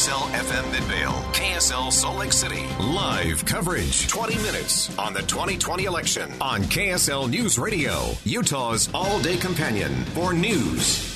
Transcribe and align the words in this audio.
KSL 0.00 0.30
FM 0.32 0.72
Midvale, 0.72 1.12
KSL 1.34 1.92
Salt 1.92 2.20
Lake 2.20 2.32
City. 2.32 2.66
Live 2.78 3.44
coverage. 3.44 4.08
20 4.08 4.34
minutes 4.36 4.98
on 4.98 5.12
the 5.12 5.20
2020 5.20 5.84
election 5.84 6.32
on 6.40 6.62
KSL 6.62 7.28
News 7.28 7.58
Radio, 7.58 8.12
Utah's 8.24 8.88
all 8.94 9.20
day 9.20 9.36
companion 9.36 9.92
for 10.14 10.32
news. 10.32 11.06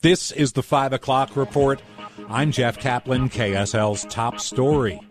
This 0.00 0.30
is 0.32 0.54
the 0.54 0.62
5 0.62 0.94
o'clock 0.94 1.36
report. 1.36 1.82
I'm 2.30 2.50
Jeff 2.50 2.78
Caplan, 2.78 3.30
KSL's 3.30 4.06
top 4.06 4.40
story. 4.40 5.02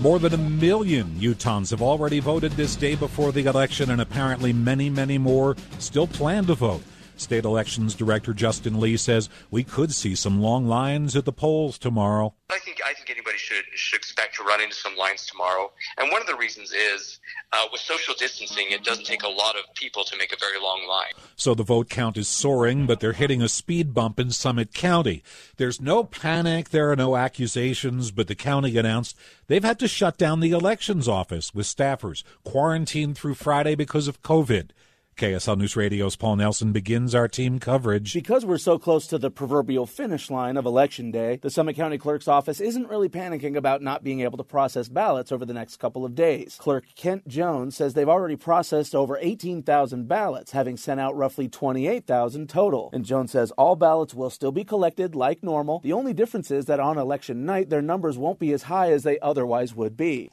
More 0.00 0.18
than 0.18 0.34
a 0.34 0.38
million 0.38 1.06
Utahns 1.20 1.70
have 1.70 1.82
already 1.82 2.18
voted 2.18 2.50
this 2.52 2.74
day 2.74 2.96
before 2.96 3.30
the 3.30 3.46
election, 3.46 3.92
and 3.92 4.00
apparently 4.00 4.52
many, 4.52 4.90
many 4.90 5.18
more 5.18 5.54
still 5.78 6.08
plan 6.08 6.44
to 6.46 6.56
vote. 6.56 6.82
State 7.20 7.44
Elections 7.44 7.94
Director 7.94 8.32
Justin 8.32 8.80
Lee 8.80 8.96
says 8.96 9.28
we 9.50 9.64
could 9.64 9.92
see 9.92 10.14
some 10.14 10.40
long 10.40 10.66
lines 10.66 11.16
at 11.16 11.24
the 11.24 11.32
polls 11.32 11.78
tomorrow. 11.78 12.34
I 12.50 12.58
think 12.58 12.78
I 12.84 12.94
think 12.94 13.10
anybody 13.10 13.38
should 13.38 13.64
should 13.74 13.98
expect 13.98 14.36
to 14.36 14.44
run 14.44 14.60
into 14.60 14.74
some 14.74 14.96
lines 14.96 15.26
tomorrow. 15.26 15.70
And 15.98 16.10
one 16.10 16.20
of 16.20 16.26
the 16.26 16.36
reasons 16.36 16.72
is 16.72 17.20
uh, 17.52 17.64
with 17.70 17.80
social 17.80 18.14
distancing, 18.14 18.66
it 18.70 18.84
doesn't 18.84 19.04
take 19.04 19.22
a 19.22 19.28
lot 19.28 19.56
of 19.56 19.74
people 19.74 20.04
to 20.04 20.16
make 20.16 20.32
a 20.32 20.36
very 20.38 20.60
long 20.60 20.86
line. 20.88 21.12
So 21.36 21.54
the 21.54 21.62
vote 21.62 21.88
count 21.88 22.16
is 22.16 22.28
soaring, 22.28 22.86
but 22.86 23.00
they're 23.00 23.12
hitting 23.12 23.42
a 23.42 23.48
speed 23.48 23.94
bump 23.94 24.18
in 24.18 24.30
Summit 24.30 24.72
County. 24.72 25.22
There's 25.56 25.80
no 25.80 26.04
panic, 26.04 26.70
there 26.70 26.90
are 26.90 26.96
no 26.96 27.16
accusations, 27.16 28.10
but 28.10 28.28
the 28.28 28.34
county 28.34 28.76
announced 28.76 29.16
they've 29.46 29.64
had 29.64 29.78
to 29.80 29.88
shut 29.88 30.16
down 30.16 30.40
the 30.40 30.52
elections 30.52 31.08
office 31.08 31.54
with 31.54 31.66
staffers 31.66 32.22
quarantined 32.44 33.16
through 33.16 33.34
Friday 33.34 33.74
because 33.74 34.08
of 34.08 34.22
COVID. 34.22 34.70
KSL 35.18 35.58
News 35.58 35.74
Radio's 35.74 36.14
Paul 36.14 36.36
Nelson 36.36 36.70
begins 36.70 37.12
our 37.12 37.26
team 37.26 37.58
coverage. 37.58 38.14
Because 38.14 38.46
we're 38.46 38.56
so 38.56 38.78
close 38.78 39.08
to 39.08 39.18
the 39.18 39.32
proverbial 39.32 39.84
finish 39.84 40.30
line 40.30 40.56
of 40.56 40.64
Election 40.64 41.10
Day, 41.10 41.40
the 41.42 41.50
Summit 41.50 41.74
County 41.74 41.98
Clerk's 41.98 42.28
office 42.28 42.60
isn't 42.60 42.86
really 42.86 43.08
panicking 43.08 43.56
about 43.56 43.82
not 43.82 44.04
being 44.04 44.20
able 44.20 44.38
to 44.38 44.44
process 44.44 44.88
ballots 44.88 45.32
over 45.32 45.44
the 45.44 45.52
next 45.52 45.78
couple 45.78 46.04
of 46.04 46.14
days. 46.14 46.56
Clerk 46.60 46.84
Kent 46.94 47.26
Jones 47.26 47.74
says 47.76 47.94
they've 47.94 48.08
already 48.08 48.36
processed 48.36 48.94
over 48.94 49.18
18,000 49.20 50.06
ballots, 50.06 50.52
having 50.52 50.76
sent 50.76 51.00
out 51.00 51.16
roughly 51.16 51.48
28,000 51.48 52.48
total. 52.48 52.88
And 52.92 53.04
Jones 53.04 53.32
says 53.32 53.50
all 53.58 53.74
ballots 53.74 54.14
will 54.14 54.30
still 54.30 54.52
be 54.52 54.62
collected 54.62 55.16
like 55.16 55.42
normal. 55.42 55.80
The 55.80 55.94
only 55.94 56.12
difference 56.12 56.52
is 56.52 56.66
that 56.66 56.78
on 56.78 56.96
election 56.96 57.44
night, 57.44 57.70
their 57.70 57.82
numbers 57.82 58.16
won't 58.16 58.38
be 58.38 58.52
as 58.52 58.62
high 58.62 58.92
as 58.92 59.02
they 59.02 59.18
otherwise 59.18 59.74
would 59.74 59.96
be. 59.96 60.30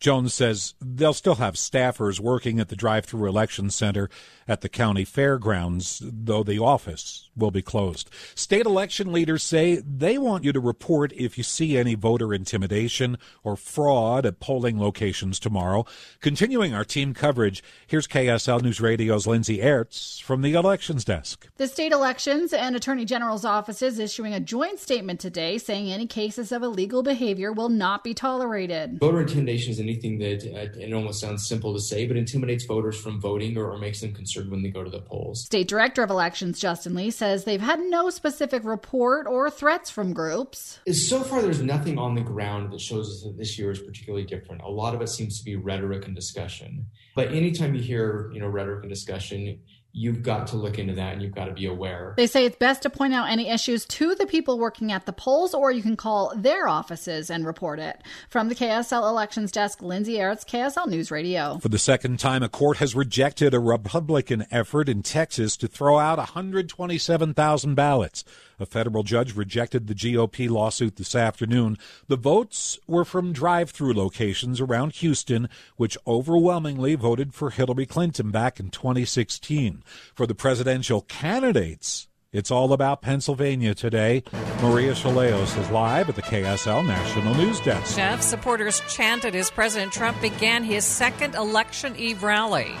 Jones 0.00 0.32
says 0.34 0.74
they'll 0.80 1.12
still 1.12 1.36
have 1.36 1.54
staffers 1.54 2.20
working 2.20 2.60
at 2.60 2.68
the 2.68 2.76
drive 2.76 3.04
through 3.04 3.28
election 3.28 3.70
center 3.70 4.08
at 4.46 4.60
the 4.60 4.68
county 4.68 5.04
fairgrounds, 5.04 6.00
though 6.04 6.42
the 6.42 6.58
office 6.58 7.27
will 7.38 7.50
be 7.50 7.62
closed. 7.62 8.10
State 8.34 8.66
election 8.66 9.12
leaders 9.12 9.42
say 9.42 9.76
they 9.76 10.18
want 10.18 10.44
you 10.44 10.52
to 10.52 10.60
report 10.60 11.12
if 11.12 11.38
you 11.38 11.44
see 11.44 11.76
any 11.76 11.94
voter 11.94 12.34
intimidation 12.34 13.18
or 13.42 13.56
fraud 13.56 14.26
at 14.26 14.40
polling 14.40 14.80
locations 14.80 15.38
tomorrow. 15.38 15.84
Continuing 16.20 16.74
our 16.74 16.84
team 16.84 17.14
coverage, 17.14 17.62
here's 17.86 18.06
KSL 18.06 18.62
News 18.62 18.80
Radio's 18.80 19.26
Lindsay 19.26 19.58
Aerts 19.58 20.20
from 20.22 20.42
the 20.42 20.54
elections 20.54 21.04
desk. 21.04 21.48
The 21.56 21.68
state 21.68 21.92
elections 21.92 22.52
and 22.52 22.74
attorney 22.76 23.04
general's 23.04 23.44
offices 23.44 23.98
issuing 23.98 24.34
a 24.34 24.40
joint 24.40 24.78
statement 24.78 25.20
today 25.20 25.58
saying 25.58 25.90
any 25.90 26.06
cases 26.06 26.52
of 26.52 26.62
illegal 26.62 27.02
behavior 27.02 27.52
will 27.52 27.68
not 27.68 28.04
be 28.04 28.14
tolerated. 28.14 28.98
Voter 29.00 29.20
intimidation 29.20 29.72
is 29.72 29.80
anything 29.80 30.18
that 30.18 30.44
uh, 30.44 30.78
it 30.78 30.92
almost 30.92 31.20
sounds 31.20 31.46
simple 31.46 31.74
to 31.74 31.80
say, 31.80 32.06
but 32.06 32.16
intimidates 32.16 32.64
voters 32.64 33.00
from 33.00 33.20
voting 33.20 33.56
or, 33.56 33.70
or 33.70 33.78
makes 33.78 34.00
them 34.00 34.12
concerned 34.12 34.50
when 34.50 34.62
they 34.62 34.70
go 34.70 34.82
to 34.82 34.90
the 34.90 35.00
polls. 35.00 35.44
State 35.44 35.68
Director 35.68 36.02
of 36.02 36.10
Elections 36.10 36.58
Justin 36.58 36.94
Lee 36.94 37.10
says 37.10 37.27
they've 37.36 37.60
had 37.60 37.80
no 37.80 38.10
specific 38.10 38.64
report 38.64 39.26
or 39.26 39.50
threats 39.50 39.90
from 39.90 40.12
groups. 40.12 40.80
So 40.92 41.20
far, 41.20 41.42
there's 41.42 41.62
nothing 41.62 41.98
on 41.98 42.14
the 42.14 42.20
ground 42.20 42.72
that 42.72 42.80
shows 42.80 43.10
us 43.10 43.22
that 43.22 43.36
this 43.36 43.58
year 43.58 43.70
is 43.70 43.78
particularly 43.78 44.24
different. 44.24 44.62
A 44.62 44.68
lot 44.68 44.94
of 44.94 45.02
it 45.02 45.08
seems 45.08 45.38
to 45.38 45.44
be 45.44 45.56
rhetoric 45.56 46.06
and 46.06 46.14
discussion. 46.14 46.86
But 47.14 47.32
anytime 47.32 47.74
you 47.74 47.82
hear, 47.82 48.30
you 48.32 48.40
know, 48.40 48.48
rhetoric 48.48 48.82
and 48.82 48.90
discussion, 48.90 49.60
you've 49.92 50.22
got 50.22 50.46
to 50.48 50.56
look 50.56 50.78
into 50.78 50.94
that 50.94 51.14
and 51.14 51.22
you've 51.22 51.34
got 51.34 51.46
to 51.46 51.52
be 51.52 51.66
aware. 51.66 52.14
They 52.16 52.26
say 52.26 52.44
it's 52.44 52.56
best 52.56 52.82
to 52.82 52.90
point 52.90 53.14
out 53.14 53.30
any 53.30 53.48
issues 53.48 53.84
to 53.86 54.14
the 54.14 54.26
people 54.26 54.58
working 54.58 54.92
at 54.92 55.06
the 55.06 55.12
polls, 55.12 55.54
or 55.54 55.70
you 55.72 55.82
can 55.82 55.96
call 55.96 56.32
their 56.36 56.68
offices 56.68 57.30
and 57.30 57.46
report 57.46 57.78
it. 57.78 58.02
From 58.28 58.48
the 58.48 58.54
KSL 58.54 59.08
Elections 59.08 59.50
Desk, 59.50 59.82
Lindsay 59.82 60.14
Aerts, 60.14 60.44
KSL 60.44 60.86
News 60.86 61.10
Radio. 61.10 61.58
For 61.58 61.68
the 61.68 61.78
second 61.78 62.18
time, 62.18 62.42
a 62.42 62.48
court 62.48 62.78
has 62.78 62.94
rejected 62.94 63.54
a 63.54 63.60
Republican 63.60 64.46
effort 64.50 64.88
in 64.88 65.02
Texas 65.02 65.56
to 65.58 65.68
throw 65.68 65.98
out 65.98 66.18
127,000 66.18 67.74
ballots. 67.74 68.24
A 68.60 68.66
federal 68.66 69.02
judge 69.04 69.36
rejected 69.36 69.86
the 69.86 69.94
GOP 69.94 70.50
lawsuit 70.50 70.96
this 70.96 71.14
afternoon. 71.14 71.78
The 72.08 72.16
votes 72.16 72.78
were 72.86 73.04
from 73.04 73.32
drive 73.32 73.70
through 73.70 73.94
locations 73.94 74.60
around 74.60 74.94
Houston, 74.96 75.48
which 75.76 75.96
overwhelmingly 76.06 76.96
voted 76.96 77.34
for 77.34 77.50
Hillary 77.50 77.86
Clinton 77.86 78.30
back 78.30 78.58
in 78.58 78.70
2016. 78.70 79.82
For 80.14 80.26
the 80.26 80.34
presidential 80.34 81.02
candidates, 81.02 82.08
it's 82.32 82.50
all 82.50 82.72
about 82.72 83.00
Pennsylvania 83.00 83.74
today. 83.74 84.22
Maria 84.60 84.92
Shilaos 84.92 85.58
is 85.58 85.70
live 85.70 86.08
at 86.08 86.16
the 86.16 86.22
KSL 86.22 86.86
National 86.86 87.34
News 87.34 87.60
Desk. 87.60 87.96
Jeff, 87.96 88.20
supporters 88.20 88.82
chanted 88.88 89.34
as 89.34 89.50
President 89.50 89.92
Trump 89.92 90.20
began 90.20 90.64
his 90.64 90.84
second 90.84 91.34
election 91.36 91.96
eve 91.96 92.22
rally. 92.22 92.74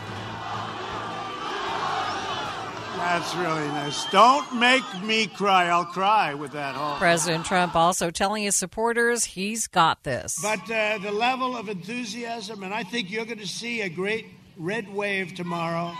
That's 2.98 3.34
really 3.36 3.66
nice. 3.68 4.04
Don't 4.10 4.58
make 4.58 4.82
me 5.02 5.26
cry. 5.28 5.68
I'll 5.68 5.84
cry 5.84 6.34
with 6.34 6.52
that 6.52 6.74
whole. 6.74 6.96
President 6.96 7.44
Trump 7.46 7.76
also 7.76 8.10
telling 8.10 8.42
his 8.42 8.56
supporters 8.56 9.24
he's 9.24 9.66
got 9.68 10.02
this. 10.02 10.38
But 10.42 10.70
uh, 10.70 10.98
the 10.98 11.12
level 11.12 11.56
of 11.56 11.68
enthusiasm, 11.68 12.62
and 12.62 12.74
I 12.74 12.82
think 12.82 13.10
you're 13.10 13.24
going 13.24 13.38
to 13.38 13.46
see 13.46 13.82
a 13.82 13.88
great 13.88 14.26
red 14.56 14.92
wave 14.92 15.34
tomorrow. 15.34 15.94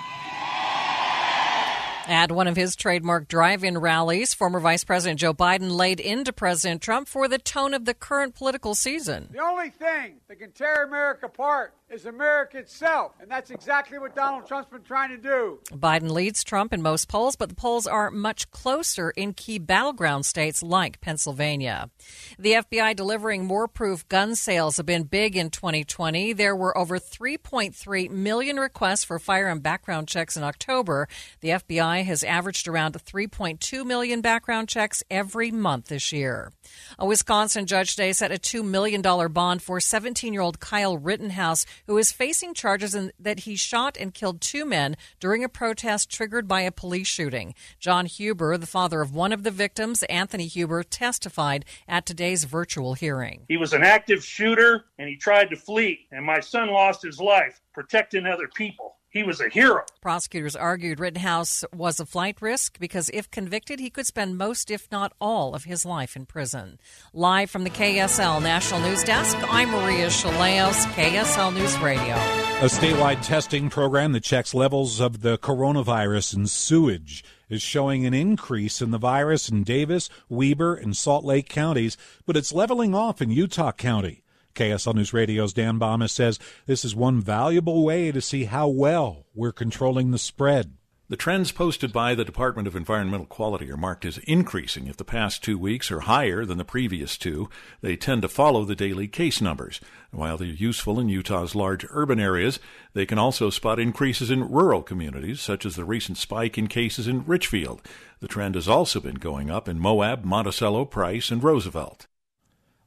At 2.09 2.33
one 2.33 2.47
of 2.47 2.57
his 2.57 2.75
trademark 2.75 3.29
drive 3.29 3.63
in 3.63 3.77
rallies, 3.77 4.33
former 4.33 4.61
Vice 4.61 4.83
President 4.83 5.21
Joe 5.21 5.35
Biden 5.35 5.71
laid 5.71 6.01
into 6.01 6.33
President 6.33 6.81
Trump 6.81 7.07
for 7.07 7.29
the 7.29 7.37
tone 7.37 7.75
of 7.75 7.85
the 7.85 7.93
current 7.93 8.35
political 8.35 8.75
season. 8.75 9.29
The 9.31 9.43
only 9.43 9.69
thing 9.69 10.15
that 10.27 10.37
can 10.37 10.53
tear 10.53 10.85
America 10.85 11.27
apart 11.27 11.75
is 11.91 12.07
America 12.07 12.59
itself. 12.59 13.13
And 13.21 13.31
that's 13.31 13.51
exactly 13.51 13.99
what 13.99 14.15
Donald 14.15 14.47
Trump's 14.47 14.71
been 14.71 14.83
trying 14.83 15.11
to 15.11 15.17
do. 15.17 15.61
Biden 15.73 16.11
leads 16.11 16.45
Trump 16.45 16.73
in 16.73 16.83
most 16.83 17.09
polls, 17.09 17.37
but 17.37 17.49
the 17.49 17.55
polls 17.55 17.87
are 17.87 18.11
much 18.11 18.51
closer 18.51 19.11
in 19.11 19.33
key 19.33 19.59
battleground 19.59 20.27
states 20.27 20.63
like 20.63 21.01
Pennsylvania. 21.01 21.91
The 22.39 22.53
FBI 22.53 22.95
delivering 22.95 23.47
more 23.47 23.69
proof 23.69 24.07
gun 24.09 24.35
sales 24.35 24.77
have 24.77 24.87
been 24.87 25.05
big 25.05 25.37
in 25.37 25.51
2020. 25.51 26.33
There 26.35 26.55
were 26.55 26.77
over 26.77 26.99
3.3 26.99 28.11
million 28.11 28.59
requests 28.59 29.05
for 29.05 29.19
firearm 29.19 29.61
background 29.61 30.09
checks 30.09 30.37
in 30.37 30.43
October. 30.43 31.09
The 31.41 31.51
FBI 31.51 32.05
has 32.05 32.23
averaged 32.23 32.69
around 32.69 32.95
3.2 32.95 33.87
million 33.87 34.21
background 34.21 34.69
checks 34.69 35.03
every 35.11 35.51
month 35.51 35.87
this 35.87 36.13
year. 36.13 36.53
A 36.99 37.07
Wisconsin 37.07 37.67
judge 37.67 37.91
today 37.91 38.13
set 38.13 38.33
a 38.33 38.35
$2 38.35 38.65
million 38.65 39.01
bond 39.03 39.63
for 39.63 39.81
17 39.81 40.33
year 40.33 40.43
old 40.43 40.61
Kyle 40.61 40.99
Rittenhouse, 40.99 41.65
who 41.89 41.97
is 41.99 42.13
facing 42.13 42.55
charges 42.55 42.95
in, 42.95 43.11
that 43.19 43.41
he 43.41 43.57
shot 43.57 43.97
and 43.99 44.15
killed 44.15 44.41
two 44.41 44.65
men 44.65 44.95
during 45.19 45.43
a 45.43 45.49
protest 45.49 46.11
triggered 46.11 46.47
by 46.47 46.61
a 46.61 46.71
police 46.71 47.09
shooting. 47.09 47.55
John 47.81 48.05
Huber, 48.05 48.59
the 48.59 48.67
father 48.67 49.01
of 49.01 49.15
one 49.15 49.33
of 49.33 49.43
the 49.43 49.51
victims, 49.51 50.03
Anthony 50.05 50.47
Huber, 50.47 50.83
testified 50.83 51.65
at 51.89 52.05
today's 52.05 52.45
virtual 52.45 52.93
hearing. 52.93 53.47
He 53.49 53.57
was 53.57 53.73
an 53.73 53.83
active 53.83 54.23
shooter 54.23 54.85
and 54.99 55.09
he 55.09 55.17
tried 55.17 55.49
to 55.49 55.57
flee, 55.57 56.07
and 56.13 56.25
my 56.25 56.41
son 56.41 56.69
lost 56.69 57.03
his 57.03 57.19
life 57.19 57.61
protecting 57.73 58.27
other 58.27 58.49
people. 58.49 58.98
He 59.19 59.25
was 59.25 59.41
a 59.41 59.49
hero. 59.49 59.83
Prosecutors 60.01 60.55
argued 60.55 61.01
Rittenhouse 61.01 61.65
was 61.75 61.99
a 61.99 62.07
flight 62.07 62.41
risk 62.41 62.79
because 62.79 63.11
if 63.13 63.29
convicted, 63.33 63.81
he 63.81 63.91
could 63.91 64.07
spend 64.07 64.39
most, 64.39 64.71
if 64.71 64.89
not 64.93 65.13
all, 65.21 65.57
of 65.57 65.65
his 65.65 65.85
life 65.85 66.15
in 66.15 66.25
prison. 66.25 66.79
Live 67.13 67.51
from 67.51 67.65
the 67.65 67.71
KSL 67.71 68.41
National 68.41 68.79
News 68.79 69.03
Desk, 69.03 69.37
I'm 69.51 69.73
Maria 69.73 70.07
Shilaos, 70.07 70.85
KSL 70.93 71.53
News 71.53 71.77
Radio. 71.81 72.15
A 72.15 72.71
statewide 72.71 73.21
testing 73.27 73.69
program 73.71 74.13
that 74.13 74.23
checks 74.23 74.55
levels 74.55 75.01
of 75.01 75.23
the 75.23 75.37
coronavirus 75.37 76.37
in 76.37 76.47
sewage 76.47 77.25
is 77.49 77.61
showing 77.61 78.07
an 78.07 78.15
increase 78.15 78.81
in 78.81 78.93
the 78.93 78.99
virus 78.99 79.49
in 79.49 79.65
Davis, 79.65 80.09
Weber, 80.29 80.77
and 80.77 80.97
Salt 80.97 81.25
Lake 81.25 81.49
counties, 81.49 81.97
but 82.25 82.37
it's 82.37 82.53
leveling 82.53 82.95
off 82.95 83.21
in 83.21 83.33
Utah 83.33 83.73
County. 83.73 84.23
KSL 84.59 84.97
News 84.97 85.13
Radio's 85.13 85.53
Dan 85.53 85.79
Bammes 85.79 86.11
says 86.11 86.41
this 86.67 86.85
is 86.85 86.93
one 86.93 87.21
valuable 87.21 87.85
way 87.85 88.11
to 88.11 88.21
see 88.21 88.47
how 88.47 88.67
well 88.67 89.25
we're 89.33 89.53
controlling 89.53 90.11
the 90.11 90.19
spread. 90.19 90.73
The 91.09 91.17
trends 91.17 91.53
posted 91.53 91.93
by 91.93 92.17
the 92.17 92.25
Department 92.25 92.67
of 92.67 92.75
Environmental 92.75 93.25
Quality 93.25 93.71
are 93.71 93.77
marked 93.77 94.05
as 94.05 94.19
increasing. 94.19 94.89
If 94.89 94.97
the 94.97 95.05
past 95.05 95.45
two 95.45 95.57
weeks 95.57 95.93
are 95.93 96.01
higher 96.01 96.45
than 96.45 96.59
the 96.59 96.65
previous 96.65 97.17
two, 97.17 97.49
they 97.83 97.95
tend 97.95 98.23
to 98.23 98.29
follow 98.29 98.65
the 98.65 98.75
daily 98.75 99.07
case 99.07 99.41
numbers. 99.41 99.81
While 100.11 100.37
they're 100.37 100.49
useful 100.49 100.99
in 100.99 101.09
Utah's 101.09 101.55
large 101.55 101.87
urban 101.91 102.19
areas, 102.19 102.59
they 102.95 103.07
can 103.07 103.17
also 103.17 103.51
spot 103.51 103.79
increases 103.79 104.29
in 104.29 104.51
rural 104.51 104.83
communities, 104.83 105.41
such 105.41 105.65
as 105.65 105.77
the 105.77 105.85
recent 105.85 106.19
spike 106.19 106.59
in 106.59 106.67
cases 106.67 107.07
in 107.07 107.25
Richfield. 107.25 107.81
The 108.19 108.27
trend 108.27 108.57
has 108.57 108.69
also 108.69 108.99
been 108.99 109.15
going 109.15 109.51
up 109.51 109.69
in 109.69 109.79
Moab, 109.79 110.25
Monticello, 110.25 110.85
Price, 110.85 111.31
and 111.31 111.45
Roosevelt. 111.45 112.08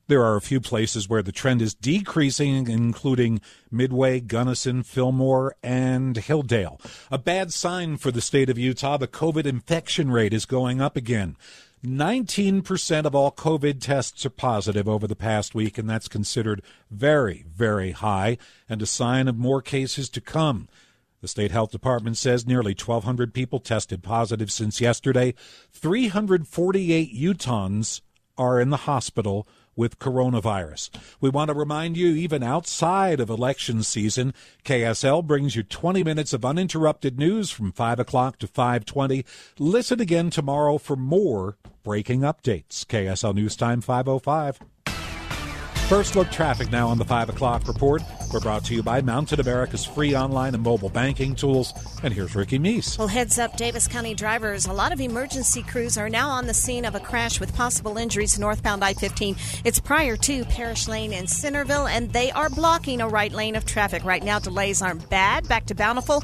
There 0.07 0.23
are 0.23 0.35
a 0.35 0.41
few 0.41 0.59
places 0.59 1.07
where 1.07 1.23
the 1.23 1.31
trend 1.31 1.61
is 1.61 1.73
decreasing, 1.73 2.67
including 2.67 3.39
Midway, 3.71 4.19
Gunnison, 4.19 4.83
Fillmore, 4.83 5.55
and 5.63 6.15
Hildale. 6.15 6.79
A 7.09 7.17
bad 7.17 7.53
sign 7.53 7.97
for 7.97 8.11
the 8.11 8.21
state 8.21 8.49
of 8.49 8.57
Utah. 8.57 8.97
The 8.97 9.07
COVID 9.07 9.45
infection 9.45 10.11
rate 10.11 10.33
is 10.33 10.45
going 10.45 10.81
up 10.81 10.97
again. 10.97 11.37
19% 11.85 13.05
of 13.05 13.15
all 13.15 13.31
COVID 13.31 13.81
tests 13.81 14.25
are 14.25 14.29
positive 14.29 14.87
over 14.87 15.07
the 15.07 15.15
past 15.15 15.55
week, 15.55 15.77
and 15.77 15.89
that's 15.89 16.07
considered 16.07 16.61
very, 16.91 17.45
very 17.49 17.91
high 17.91 18.37
and 18.69 18.81
a 18.81 18.85
sign 18.85 19.27
of 19.27 19.37
more 19.37 19.61
cases 19.61 20.09
to 20.09 20.21
come. 20.21 20.67
The 21.21 21.27
state 21.27 21.51
health 21.51 21.71
department 21.71 22.17
says 22.17 22.45
nearly 22.45 22.73
1,200 22.73 23.33
people 23.33 23.59
tested 23.59 24.03
positive 24.03 24.51
since 24.51 24.81
yesterday. 24.81 25.33
348 25.71 27.15
Utahns 27.15 28.01
are 28.37 28.59
in 28.59 28.69
the 28.69 28.77
hospital 28.77 29.47
with 29.75 29.99
coronavirus. 29.99 30.89
We 31.19 31.29
want 31.29 31.49
to 31.49 31.53
remind 31.53 31.97
you, 31.97 32.07
even 32.09 32.43
outside 32.43 33.19
of 33.19 33.29
election 33.29 33.83
season, 33.83 34.33
KSL 34.63 35.25
brings 35.25 35.55
you 35.55 35.63
20 35.63 36.03
minutes 36.03 36.33
of 36.33 36.45
uninterrupted 36.45 37.17
news 37.17 37.49
from 37.49 37.71
5 37.71 37.99
o'clock 37.99 38.37
to 38.39 38.47
520. 38.47 39.25
Listen 39.59 40.01
again 40.01 40.29
tomorrow 40.29 40.77
for 40.77 40.95
more 40.95 41.57
breaking 41.83 42.21
updates. 42.21 42.85
KSL 42.85 43.35
News 43.35 43.55
Time 43.55 43.81
505. 43.81 44.59
First 45.91 46.15
look 46.15 46.31
traffic 46.31 46.71
now 46.71 46.87
on 46.87 46.97
the 46.97 47.03
5 47.03 47.27
o'clock 47.27 47.67
report. 47.67 48.01
We're 48.31 48.39
brought 48.39 48.63
to 48.63 48.73
you 48.73 48.81
by 48.81 49.01
Mountain 49.01 49.41
America's 49.41 49.83
free 49.83 50.15
online 50.15 50.53
and 50.53 50.63
mobile 50.63 50.87
banking 50.87 51.35
tools. 51.35 51.73
And 52.01 52.13
here's 52.13 52.33
Ricky 52.33 52.57
Meese. 52.57 52.97
Well, 52.97 53.09
heads 53.09 53.37
up, 53.37 53.57
Davis 53.57 53.89
County 53.89 54.13
drivers. 54.13 54.67
A 54.67 54.71
lot 54.71 54.93
of 54.93 55.01
emergency 55.01 55.63
crews 55.63 55.97
are 55.97 56.09
now 56.09 56.29
on 56.29 56.47
the 56.47 56.53
scene 56.53 56.85
of 56.85 56.95
a 56.95 57.01
crash 57.01 57.41
with 57.41 57.53
possible 57.57 57.97
injuries 57.97 58.39
northbound 58.39 58.85
I 58.85 58.93
15. 58.93 59.35
It's 59.65 59.81
prior 59.81 60.15
to 60.15 60.45
Parrish 60.45 60.87
Lane 60.87 61.11
in 61.11 61.27
Centerville, 61.27 61.87
and 61.87 62.13
they 62.13 62.31
are 62.31 62.49
blocking 62.49 63.01
a 63.01 63.09
right 63.09 63.33
lane 63.33 63.57
of 63.57 63.65
traffic. 63.65 64.05
Right 64.05 64.23
now, 64.23 64.39
delays 64.39 64.81
aren't 64.81 65.09
bad. 65.09 65.45
Back 65.49 65.65
to 65.65 65.75
Bountiful 65.75 66.23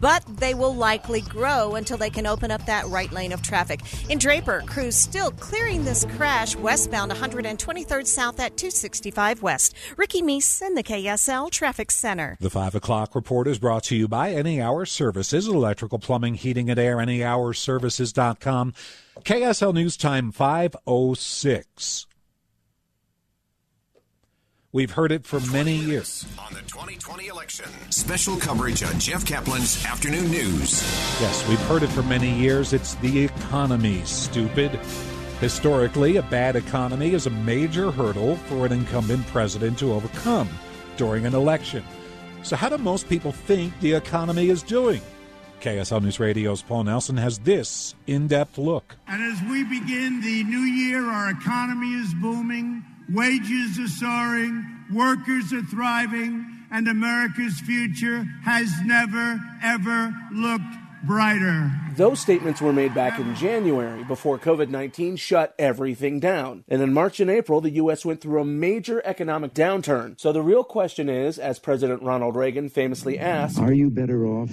but 0.00 0.24
they 0.38 0.54
will 0.54 0.74
likely 0.74 1.20
grow 1.20 1.74
until 1.74 1.96
they 1.96 2.10
can 2.10 2.26
open 2.26 2.50
up 2.50 2.64
that 2.66 2.86
right 2.88 3.12
lane 3.12 3.32
of 3.32 3.42
traffic. 3.42 3.80
In 4.08 4.18
Draper, 4.18 4.62
crews 4.66 4.96
still 4.96 5.30
clearing 5.32 5.84
this 5.84 6.04
crash 6.16 6.56
westbound 6.56 7.12
123rd 7.12 8.06
South 8.06 8.40
at 8.40 8.56
265 8.56 9.42
West. 9.42 9.74
Ricky 9.96 10.22
Meese 10.22 10.62
in 10.62 10.74
the 10.74 10.82
KSL 10.82 11.50
Traffic 11.50 11.90
Center. 11.90 12.36
The 12.40 12.50
5 12.50 12.74
o'clock 12.74 13.14
report 13.14 13.46
is 13.46 13.58
brought 13.58 13.84
to 13.84 13.96
you 13.96 14.08
by 14.08 14.32
Any 14.32 14.60
Hour 14.60 14.86
Services, 14.86 15.46
electrical, 15.46 15.98
plumbing, 15.98 16.34
heating, 16.34 16.70
and 16.70 16.78
air, 16.78 16.96
anyhourservices.com. 16.96 18.74
KSL 19.20 19.74
News 19.74 19.96
Time 19.96 20.32
506. 20.32 22.07
We've 24.70 24.90
heard 24.90 25.12
it 25.12 25.24
for 25.24 25.40
many 25.50 25.76
years. 25.76 26.26
On 26.38 26.52
the 26.52 26.60
2020 26.60 27.28
election, 27.28 27.64
special 27.88 28.36
coverage 28.36 28.82
on 28.82 29.00
Jeff 29.00 29.24
Caplan's 29.24 29.82
Afternoon 29.86 30.30
News. 30.30 30.82
Yes, 31.22 31.48
we've 31.48 31.60
heard 31.60 31.82
it 31.82 31.88
for 31.88 32.02
many 32.02 32.30
years. 32.38 32.74
It's 32.74 32.94
the 32.96 33.24
economy, 33.24 34.02
stupid. 34.04 34.72
Historically, 35.40 36.18
a 36.18 36.22
bad 36.22 36.54
economy 36.54 37.14
is 37.14 37.26
a 37.26 37.30
major 37.30 37.90
hurdle 37.90 38.36
for 38.36 38.66
an 38.66 38.72
incumbent 38.72 39.26
president 39.28 39.78
to 39.78 39.94
overcome 39.94 40.50
during 40.98 41.24
an 41.24 41.34
election. 41.34 41.82
So, 42.42 42.54
how 42.54 42.68
do 42.68 42.76
most 42.76 43.08
people 43.08 43.32
think 43.32 43.72
the 43.80 43.94
economy 43.94 44.50
is 44.50 44.62
doing? 44.62 45.00
KSL 45.62 46.02
News 46.02 46.20
Radio's 46.20 46.60
Paul 46.60 46.84
Nelson 46.84 47.16
has 47.16 47.38
this 47.38 47.94
in 48.06 48.26
depth 48.26 48.58
look. 48.58 48.96
And 49.06 49.22
as 49.32 49.40
we 49.48 49.64
begin 49.64 50.20
the 50.20 50.44
new 50.44 50.58
year, 50.58 51.06
our 51.06 51.30
economy 51.30 51.94
is 51.94 52.12
booming. 52.20 52.84
Wages 53.10 53.78
are 53.78 53.88
soaring, 53.88 54.84
workers 54.92 55.52
are 55.52 55.62
thriving, 55.62 56.44
and 56.70 56.86
America's 56.86 57.58
future 57.60 58.24
has 58.44 58.70
never, 58.84 59.40
ever 59.62 60.12
looked 60.30 60.74
brighter. 61.04 61.70
Those 61.96 62.20
statements 62.20 62.60
were 62.60 62.72
made 62.72 62.94
back 62.94 63.18
in 63.18 63.34
January 63.34 64.04
before 64.04 64.38
COVID 64.38 64.68
19 64.68 65.16
shut 65.16 65.54
everything 65.58 66.20
down. 66.20 66.64
And 66.68 66.82
in 66.82 66.92
March 66.92 67.18
and 67.18 67.30
April, 67.30 67.60
the 67.60 67.70
U.S. 67.70 68.04
went 68.04 68.20
through 68.20 68.42
a 68.42 68.44
major 68.44 69.00
economic 69.04 69.54
downturn. 69.54 70.20
So 70.20 70.32
the 70.32 70.42
real 70.42 70.62
question 70.62 71.08
is, 71.08 71.38
as 71.38 71.58
President 71.58 72.02
Ronald 72.02 72.36
Reagan 72.36 72.68
famously 72.68 73.18
asked, 73.18 73.58
Are 73.58 73.72
you 73.72 73.90
better 73.90 74.26
off? 74.26 74.50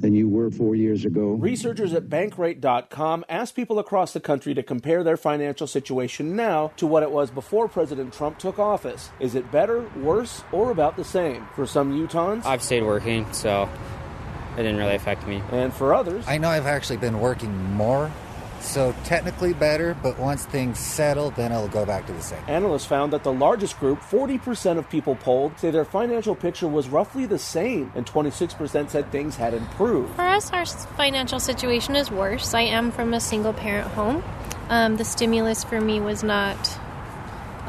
Than 0.00 0.14
you 0.14 0.28
were 0.28 0.50
four 0.50 0.74
years 0.74 1.04
ago. 1.04 1.30
Researchers 1.30 1.92
at 1.92 2.08
Bankrate.com 2.08 3.24
asked 3.28 3.54
people 3.54 3.78
across 3.78 4.12
the 4.12 4.20
country 4.20 4.54
to 4.54 4.62
compare 4.62 5.02
their 5.02 5.16
financial 5.16 5.66
situation 5.66 6.36
now 6.36 6.72
to 6.76 6.86
what 6.86 7.02
it 7.02 7.10
was 7.10 7.30
before 7.30 7.68
President 7.68 8.12
Trump 8.12 8.38
took 8.38 8.58
office. 8.58 9.10
Is 9.20 9.34
it 9.34 9.50
better, 9.50 9.88
worse, 9.96 10.42
or 10.52 10.70
about 10.70 10.96
the 10.96 11.04
same? 11.04 11.46
For 11.54 11.66
some 11.66 11.92
Utahns, 11.92 12.44
I've 12.44 12.62
stayed 12.62 12.82
working, 12.82 13.30
so 13.32 13.68
it 14.54 14.62
didn't 14.62 14.76
really 14.76 14.94
affect 14.94 15.26
me. 15.26 15.42
And 15.52 15.72
for 15.72 15.94
others, 15.94 16.24
I 16.26 16.38
know 16.38 16.48
I've 16.48 16.66
actually 16.66 16.98
been 16.98 17.20
working 17.20 17.52
more 17.72 18.10
so 18.60 18.94
technically 19.04 19.52
better, 19.52 19.96
but 20.02 20.18
once 20.18 20.44
things 20.44 20.78
settle, 20.78 21.30
then 21.30 21.52
it'll 21.52 21.68
go 21.68 21.84
back 21.84 22.06
to 22.06 22.12
the 22.12 22.22
same. 22.22 22.42
Analysts 22.48 22.86
found 22.86 23.12
that 23.12 23.22
the 23.22 23.32
largest 23.32 23.78
group, 23.78 24.00
40% 24.00 24.78
of 24.78 24.88
people 24.88 25.16
polled, 25.16 25.58
say 25.58 25.70
their 25.70 25.84
financial 25.84 26.34
picture 26.34 26.68
was 26.68 26.88
roughly 26.88 27.26
the 27.26 27.38
same, 27.38 27.92
and 27.94 28.06
26% 28.06 28.90
said 28.90 29.10
things 29.12 29.36
had 29.36 29.54
improved. 29.54 30.14
For 30.14 30.22
us, 30.22 30.50
our 30.52 30.66
financial 30.96 31.40
situation 31.40 31.96
is 31.96 32.10
worse. 32.10 32.54
I 32.54 32.62
am 32.62 32.90
from 32.90 33.14
a 33.14 33.20
single 33.20 33.52
parent 33.52 33.88
home. 33.88 34.22
Um, 34.68 34.96
the 34.96 35.04
stimulus 35.04 35.64
for 35.64 35.80
me 35.80 36.00
was 36.00 36.22
not 36.22 36.56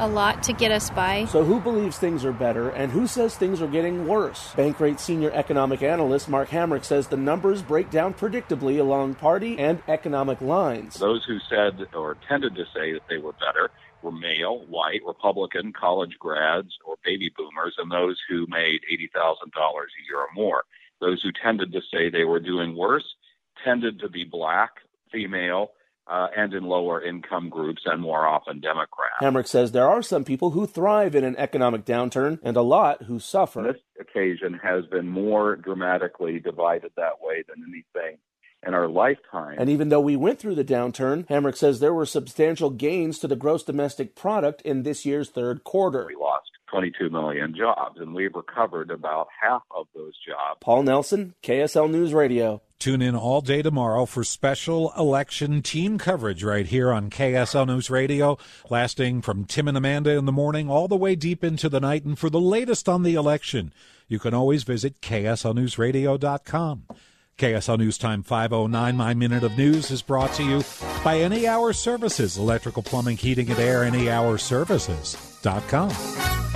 a 0.00 0.08
lot 0.08 0.42
to 0.44 0.52
get 0.52 0.72
us 0.72 0.90
by. 0.90 1.26
So, 1.26 1.44
who 1.44 1.60
believes 1.60 1.98
things 1.98 2.24
are 2.24 2.32
better 2.32 2.70
and 2.70 2.90
who 2.90 3.06
says 3.06 3.36
things 3.36 3.62
are 3.62 3.68
getting 3.68 4.08
worse? 4.08 4.52
Bankrate 4.54 4.98
senior 4.98 5.30
economic 5.32 5.82
analyst 5.82 6.28
Mark 6.28 6.48
Hamrick 6.48 6.84
says 6.84 7.06
the 7.06 7.16
numbers 7.16 7.62
break 7.62 7.90
down 7.90 8.14
predictably 8.14 8.80
along 8.80 9.14
party 9.14 9.58
and 9.58 9.82
economic 9.86 10.40
lines. 10.40 10.94
Those 10.94 11.24
who 11.26 11.38
said 11.48 11.86
or 11.94 12.16
tended 12.26 12.54
to 12.56 12.64
say 12.74 12.92
that 12.94 13.02
they 13.08 13.18
were 13.18 13.34
better 13.34 13.70
were 14.02 14.12
male, 14.12 14.64
white, 14.66 15.00
Republican, 15.06 15.72
college 15.72 16.16
grads, 16.18 16.70
or 16.86 16.96
baby 17.04 17.30
boomers, 17.36 17.74
and 17.78 17.90
those 17.90 18.18
who 18.28 18.46
made 18.48 18.80
$80,000 18.90 19.36
a 19.46 20.04
year 20.08 20.18
or 20.18 20.28
more. 20.34 20.64
Those 21.00 21.22
who 21.22 21.30
tended 21.32 21.72
to 21.72 21.80
say 21.92 22.08
they 22.08 22.24
were 22.24 22.40
doing 22.40 22.76
worse 22.76 23.04
tended 23.62 24.00
to 24.00 24.08
be 24.08 24.24
black, 24.24 24.70
female, 25.12 25.72
uh, 26.10 26.28
and 26.36 26.52
in 26.52 26.64
lower 26.64 27.02
income 27.02 27.48
groups 27.48 27.82
and 27.86 28.02
more 28.02 28.26
often 28.26 28.60
Democrats. 28.60 29.14
Hamrick 29.22 29.46
says 29.46 29.72
there 29.72 29.88
are 29.88 30.02
some 30.02 30.24
people 30.24 30.50
who 30.50 30.66
thrive 30.66 31.14
in 31.14 31.24
an 31.24 31.36
economic 31.36 31.84
downturn 31.84 32.38
and 32.42 32.56
a 32.56 32.62
lot 32.62 33.04
who 33.04 33.18
suffer. 33.18 33.62
This 33.62 33.82
occasion 34.00 34.58
has 34.62 34.84
been 34.86 35.08
more 35.08 35.56
dramatically 35.56 36.40
divided 36.40 36.90
that 36.96 37.20
way 37.22 37.44
than 37.48 37.64
anything 37.68 38.18
in 38.66 38.74
our 38.74 38.88
lifetime. 38.88 39.56
And 39.58 39.70
even 39.70 39.88
though 39.88 40.00
we 40.00 40.16
went 40.16 40.38
through 40.38 40.56
the 40.56 40.64
downturn, 40.64 41.26
Hamrick 41.28 41.56
says 41.56 41.80
there 41.80 41.94
were 41.94 42.06
substantial 42.06 42.70
gains 42.70 43.18
to 43.20 43.28
the 43.28 43.36
gross 43.36 43.62
domestic 43.62 44.14
product 44.14 44.60
in 44.62 44.82
this 44.82 45.06
year's 45.06 45.30
third 45.30 45.64
quarter. 45.64 46.06
We 46.06 46.16
lost 46.16 46.49
22 46.70 47.10
million 47.10 47.54
jobs, 47.56 48.00
and 48.00 48.14
we've 48.14 48.34
recovered 48.34 48.90
about 48.90 49.28
half 49.40 49.62
of 49.76 49.86
those 49.94 50.14
jobs. 50.26 50.58
Paul 50.60 50.82
Nelson, 50.84 51.34
KSL 51.42 51.90
News 51.90 52.14
Radio. 52.14 52.62
Tune 52.78 53.02
in 53.02 53.14
all 53.14 53.42
day 53.42 53.60
tomorrow 53.60 54.06
for 54.06 54.24
special 54.24 54.92
election 54.96 55.60
team 55.60 55.98
coverage 55.98 56.42
right 56.42 56.66
here 56.66 56.90
on 56.90 57.10
KSL 57.10 57.66
News 57.66 57.90
Radio, 57.90 58.38
lasting 58.70 59.20
from 59.20 59.44
Tim 59.44 59.68
and 59.68 59.76
Amanda 59.76 60.16
in 60.16 60.24
the 60.24 60.32
morning 60.32 60.70
all 60.70 60.88
the 60.88 60.96
way 60.96 61.14
deep 61.14 61.44
into 61.44 61.68
the 61.68 61.80
night. 61.80 62.04
And 62.04 62.18
for 62.18 62.30
the 62.30 62.40
latest 62.40 62.88
on 62.88 63.02
the 63.02 63.14
election, 63.14 63.74
you 64.08 64.18
can 64.18 64.32
always 64.32 64.62
visit 64.62 65.02
KSLNewsRadio.com. 65.02 66.84
KSL 67.36 67.78
News 67.78 67.98
Time 67.98 68.22
509, 68.22 68.96
My 68.96 69.14
Minute 69.14 69.44
of 69.44 69.56
News, 69.56 69.90
is 69.90 70.02
brought 70.02 70.34
to 70.34 70.42
you 70.42 70.62
by 71.02 71.20
Any 71.20 71.46
Hour 71.46 71.72
Services, 71.72 72.36
electrical, 72.36 72.82
plumbing, 72.82 73.16
heating, 73.16 73.48
and 73.50 73.58
air, 73.58 73.80
anyhourservices.com. 73.82 76.49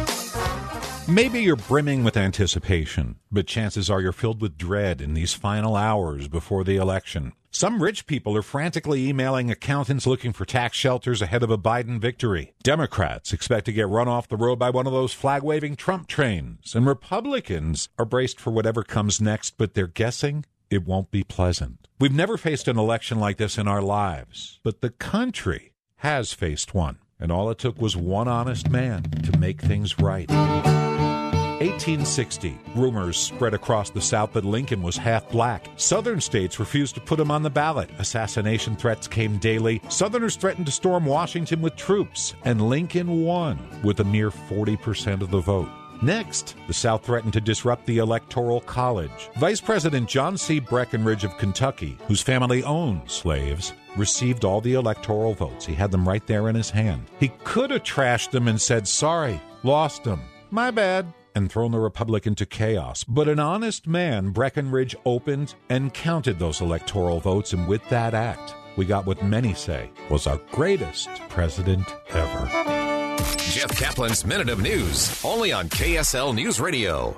Maybe 1.06 1.42
you're 1.42 1.56
brimming 1.56 2.02
with 2.02 2.16
anticipation, 2.16 3.16
but 3.30 3.46
chances 3.46 3.90
are 3.90 4.00
you're 4.00 4.10
filled 4.10 4.40
with 4.40 4.56
dread 4.56 5.02
in 5.02 5.12
these 5.12 5.34
final 5.34 5.76
hours 5.76 6.28
before 6.28 6.64
the 6.64 6.76
election. 6.76 7.34
Some 7.50 7.82
rich 7.82 8.06
people 8.06 8.34
are 8.38 8.42
frantically 8.42 9.06
emailing 9.06 9.50
accountants 9.50 10.06
looking 10.06 10.32
for 10.32 10.46
tax 10.46 10.78
shelters 10.78 11.20
ahead 11.20 11.42
of 11.42 11.50
a 11.50 11.58
Biden 11.58 12.00
victory. 12.00 12.54
Democrats 12.62 13.34
expect 13.34 13.66
to 13.66 13.72
get 13.72 13.86
run 13.86 14.08
off 14.08 14.28
the 14.28 14.38
road 14.38 14.58
by 14.58 14.70
one 14.70 14.86
of 14.86 14.94
those 14.94 15.12
flag 15.12 15.42
waving 15.42 15.76
Trump 15.76 16.08
trains. 16.08 16.74
And 16.74 16.86
Republicans 16.86 17.90
are 17.98 18.06
braced 18.06 18.40
for 18.40 18.50
whatever 18.50 18.82
comes 18.82 19.20
next, 19.20 19.58
but 19.58 19.74
they're 19.74 19.86
guessing 19.86 20.46
it 20.70 20.86
won't 20.86 21.10
be 21.10 21.22
pleasant. 21.22 21.86
We've 22.00 22.14
never 22.14 22.38
faced 22.38 22.66
an 22.66 22.78
election 22.78 23.20
like 23.20 23.36
this 23.36 23.58
in 23.58 23.68
our 23.68 23.82
lives, 23.82 24.58
but 24.62 24.80
the 24.80 24.90
country 24.90 25.74
has 25.96 26.32
faced 26.32 26.72
one, 26.74 26.96
and 27.20 27.30
all 27.30 27.50
it 27.50 27.58
took 27.58 27.78
was 27.78 27.94
one 27.94 28.26
honest 28.26 28.70
man 28.70 29.02
to 29.02 29.38
make 29.38 29.60
things 29.60 29.98
right. 29.98 30.30
1860, 31.60 32.58
rumors 32.74 33.16
spread 33.16 33.54
across 33.54 33.90
the 33.90 34.00
South 34.00 34.32
that 34.32 34.44
Lincoln 34.44 34.82
was 34.82 34.96
half 34.96 35.28
black. 35.30 35.68
Southern 35.76 36.20
states 36.20 36.58
refused 36.58 36.94
to 36.96 37.00
put 37.00 37.20
him 37.20 37.30
on 37.30 37.42
the 37.42 37.50
ballot. 37.50 37.90
Assassination 37.98 38.74
threats 38.76 39.06
came 39.06 39.38
daily. 39.38 39.80
Southerners 39.88 40.36
threatened 40.36 40.66
to 40.66 40.72
storm 40.72 41.04
Washington 41.04 41.62
with 41.62 41.76
troops, 41.76 42.34
and 42.44 42.68
Lincoln 42.68 43.22
won 43.22 43.58
with 43.82 44.00
a 44.00 44.04
mere 44.04 44.30
40% 44.30 45.22
of 45.22 45.30
the 45.30 45.40
vote. 45.40 45.68
Next, 46.02 46.56
the 46.66 46.74
South 46.74 47.06
threatened 47.06 47.32
to 47.34 47.40
disrupt 47.40 47.86
the 47.86 47.98
Electoral 47.98 48.60
College. 48.60 49.30
Vice 49.36 49.60
President 49.60 50.08
John 50.08 50.36
C. 50.36 50.58
Breckinridge 50.58 51.24
of 51.24 51.38
Kentucky, 51.38 51.96
whose 52.08 52.20
family 52.20 52.62
owned 52.64 53.08
slaves, 53.10 53.72
received 53.96 54.44
all 54.44 54.60
the 54.60 54.74
electoral 54.74 55.34
votes. 55.34 55.64
He 55.64 55.74
had 55.74 55.90
them 55.90 56.06
right 56.06 56.26
there 56.26 56.48
in 56.48 56.56
his 56.56 56.70
hand. 56.70 57.06
He 57.20 57.28
could 57.44 57.70
have 57.70 57.84
trashed 57.84 58.32
them 58.32 58.48
and 58.48 58.60
said, 58.60 58.88
Sorry, 58.88 59.40
lost 59.62 60.04
them. 60.04 60.20
My 60.50 60.70
bad. 60.70 61.06
And 61.34 61.50
thrown 61.50 61.72
the 61.72 61.80
Republic 61.80 62.26
into 62.26 62.46
chaos. 62.46 63.04
But 63.04 63.28
an 63.28 63.40
honest 63.40 63.86
man, 63.86 64.30
Breckinridge 64.30 64.94
opened 65.04 65.54
and 65.68 65.92
counted 65.92 66.38
those 66.38 66.60
electoral 66.60 67.20
votes, 67.20 67.52
and 67.52 67.66
with 67.66 67.86
that 67.88 68.14
act, 68.14 68.54
we 68.76 68.84
got 68.84 69.06
what 69.06 69.22
many 69.22 69.54
say 69.54 69.90
was 70.10 70.26
our 70.26 70.40
greatest 70.52 71.08
president 71.28 71.94
ever. 72.10 72.46
Jeff 73.38 73.76
Caplan's 73.76 74.24
Minute 74.24 74.48
of 74.48 74.60
News, 74.60 75.24
only 75.24 75.52
on 75.52 75.68
KSL 75.68 76.34
News 76.34 76.60
Radio. 76.60 77.16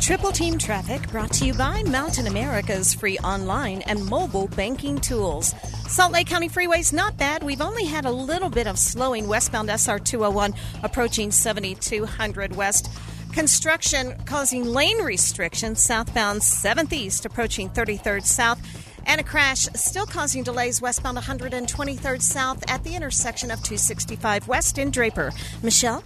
Triple 0.00 0.32
Team 0.32 0.58
Traffic 0.58 1.08
brought 1.10 1.30
to 1.34 1.46
you 1.46 1.54
by 1.54 1.84
Mountain 1.84 2.26
America's 2.26 2.92
free 2.92 3.18
online 3.18 3.82
and 3.82 4.04
mobile 4.06 4.48
banking 4.48 4.98
tools. 4.98 5.54
Salt 5.86 6.12
Lake 6.12 6.26
County 6.26 6.48
Freeway's 6.48 6.92
not 6.92 7.16
bad. 7.16 7.44
We've 7.44 7.60
only 7.60 7.84
had 7.84 8.04
a 8.04 8.10
little 8.10 8.50
bit 8.50 8.66
of 8.66 8.80
slowing 8.80 9.28
westbound 9.28 9.70
SR 9.70 10.00
201 10.00 10.54
approaching 10.82 11.30
7200 11.30 12.56
West. 12.56 12.90
Construction 13.32 14.14
causing 14.26 14.66
lane 14.66 14.98
restrictions 14.98 15.82
southbound 15.82 16.42
7th 16.42 16.92
East 16.92 17.24
approaching 17.24 17.70
33rd 17.70 18.24
South. 18.24 18.60
And 19.06 19.22
a 19.22 19.24
crash 19.24 19.62
still 19.74 20.04
causing 20.04 20.42
delays 20.42 20.82
westbound 20.82 21.16
123rd 21.16 22.20
South 22.20 22.62
at 22.70 22.84
the 22.84 22.94
intersection 22.94 23.50
of 23.50 23.62
265 23.62 24.46
West 24.48 24.76
in 24.76 24.90
Draper. 24.90 25.32
Michelle? 25.62 26.04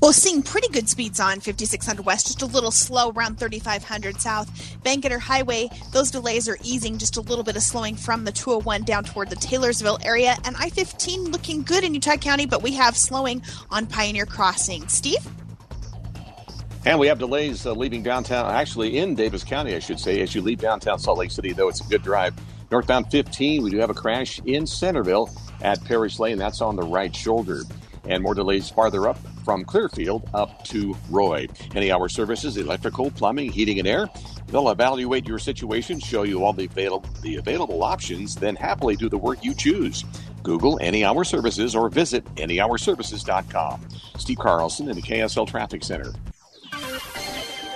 Well, 0.00 0.14
seeing 0.14 0.42
pretty 0.42 0.68
good 0.68 0.88
speeds 0.88 1.20
on 1.20 1.40
5600 1.40 2.06
West, 2.06 2.26
just 2.28 2.42
a 2.42 2.46
little 2.46 2.70
slow 2.70 3.10
around 3.10 3.38
3500 3.38 4.20
South. 4.20 4.50
Bangerter 4.82 5.20
Highway, 5.20 5.68
those 5.92 6.10
delays 6.10 6.48
are 6.48 6.58
easing, 6.64 6.96
just 6.96 7.18
a 7.18 7.20
little 7.20 7.44
bit 7.44 7.54
of 7.54 7.62
slowing 7.62 7.96
from 7.96 8.24
the 8.24 8.32
201 8.32 8.82
down 8.84 9.04
toward 9.04 9.28
the 9.28 9.36
Taylorsville 9.36 9.98
area. 10.02 10.36
And 10.44 10.56
I 10.58 10.70
15 10.70 11.30
looking 11.30 11.62
good 11.62 11.84
in 11.84 11.92
Utah 11.92 12.16
County, 12.16 12.46
but 12.46 12.62
we 12.62 12.72
have 12.72 12.96
slowing 12.96 13.42
on 13.70 13.86
Pioneer 13.86 14.26
Crossing. 14.26 14.88
Steve? 14.88 15.24
And 16.84 16.98
we 16.98 17.06
have 17.06 17.20
delays 17.20 17.64
uh, 17.64 17.72
leaving 17.72 18.02
downtown, 18.02 18.52
actually 18.52 18.98
in 18.98 19.14
Davis 19.14 19.44
County, 19.44 19.76
I 19.76 19.78
should 19.78 20.00
say. 20.00 20.20
As 20.20 20.34
you 20.34 20.42
leave 20.42 20.58
downtown 20.58 20.98
Salt 20.98 21.18
Lake 21.18 21.30
City, 21.30 21.52
though, 21.52 21.68
it's 21.68 21.80
a 21.80 21.84
good 21.84 22.02
drive. 22.02 22.34
Northbound 22.72 23.08
15, 23.10 23.62
we 23.62 23.70
do 23.70 23.78
have 23.78 23.90
a 23.90 23.94
crash 23.94 24.40
in 24.46 24.66
Centerville 24.66 25.30
at 25.60 25.82
Parrish 25.84 26.18
Lane. 26.18 26.38
That's 26.38 26.60
on 26.60 26.74
the 26.74 26.82
right 26.82 27.14
shoulder. 27.14 27.62
And 28.08 28.20
more 28.20 28.34
delays 28.34 28.68
farther 28.68 29.08
up 29.08 29.18
from 29.44 29.64
Clearfield 29.64 30.28
up 30.34 30.64
to 30.64 30.96
Roy. 31.08 31.46
Any 31.74 31.92
hour 31.92 32.08
services, 32.08 32.56
electrical, 32.56 33.12
plumbing, 33.12 33.52
heating, 33.52 33.78
and 33.78 33.86
air. 33.86 34.08
They'll 34.48 34.70
evaluate 34.70 35.26
your 35.26 35.38
situation, 35.38 36.00
show 36.00 36.24
you 36.24 36.44
all 36.44 36.52
the 36.52 36.64
available, 36.64 37.08
the 37.22 37.36
available 37.36 37.84
options, 37.84 38.34
then 38.34 38.56
happily 38.56 38.96
do 38.96 39.08
the 39.08 39.18
work 39.18 39.44
you 39.44 39.54
choose. 39.54 40.04
Google 40.42 40.78
Any 40.82 41.04
Hour 41.04 41.22
Services 41.22 41.76
or 41.76 41.88
visit 41.88 42.24
anyhourservices.com. 42.34 43.88
Steve 44.18 44.38
Carlson 44.38 44.88
in 44.88 44.96
the 44.96 45.02
KSL 45.02 45.46
Traffic 45.46 45.84
Center. 45.84 46.12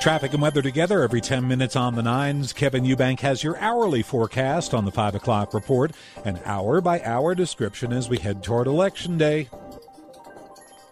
Traffic 0.06 0.34
and 0.34 0.40
weather 0.40 0.62
together 0.62 1.02
every 1.02 1.20
10 1.20 1.48
minutes 1.48 1.74
on 1.74 1.96
the 1.96 2.02
nines. 2.04 2.52
Kevin 2.52 2.84
Eubank 2.84 3.18
has 3.18 3.42
your 3.42 3.58
hourly 3.58 4.02
forecast 4.02 4.72
on 4.72 4.84
the 4.84 4.92
5 4.92 5.16
o'clock 5.16 5.52
report, 5.52 5.90
an 6.24 6.38
hour 6.44 6.80
by 6.80 7.02
hour 7.02 7.34
description 7.34 7.92
as 7.92 8.08
we 8.08 8.16
head 8.16 8.40
toward 8.40 8.68
Election 8.68 9.18
Day. 9.18 9.48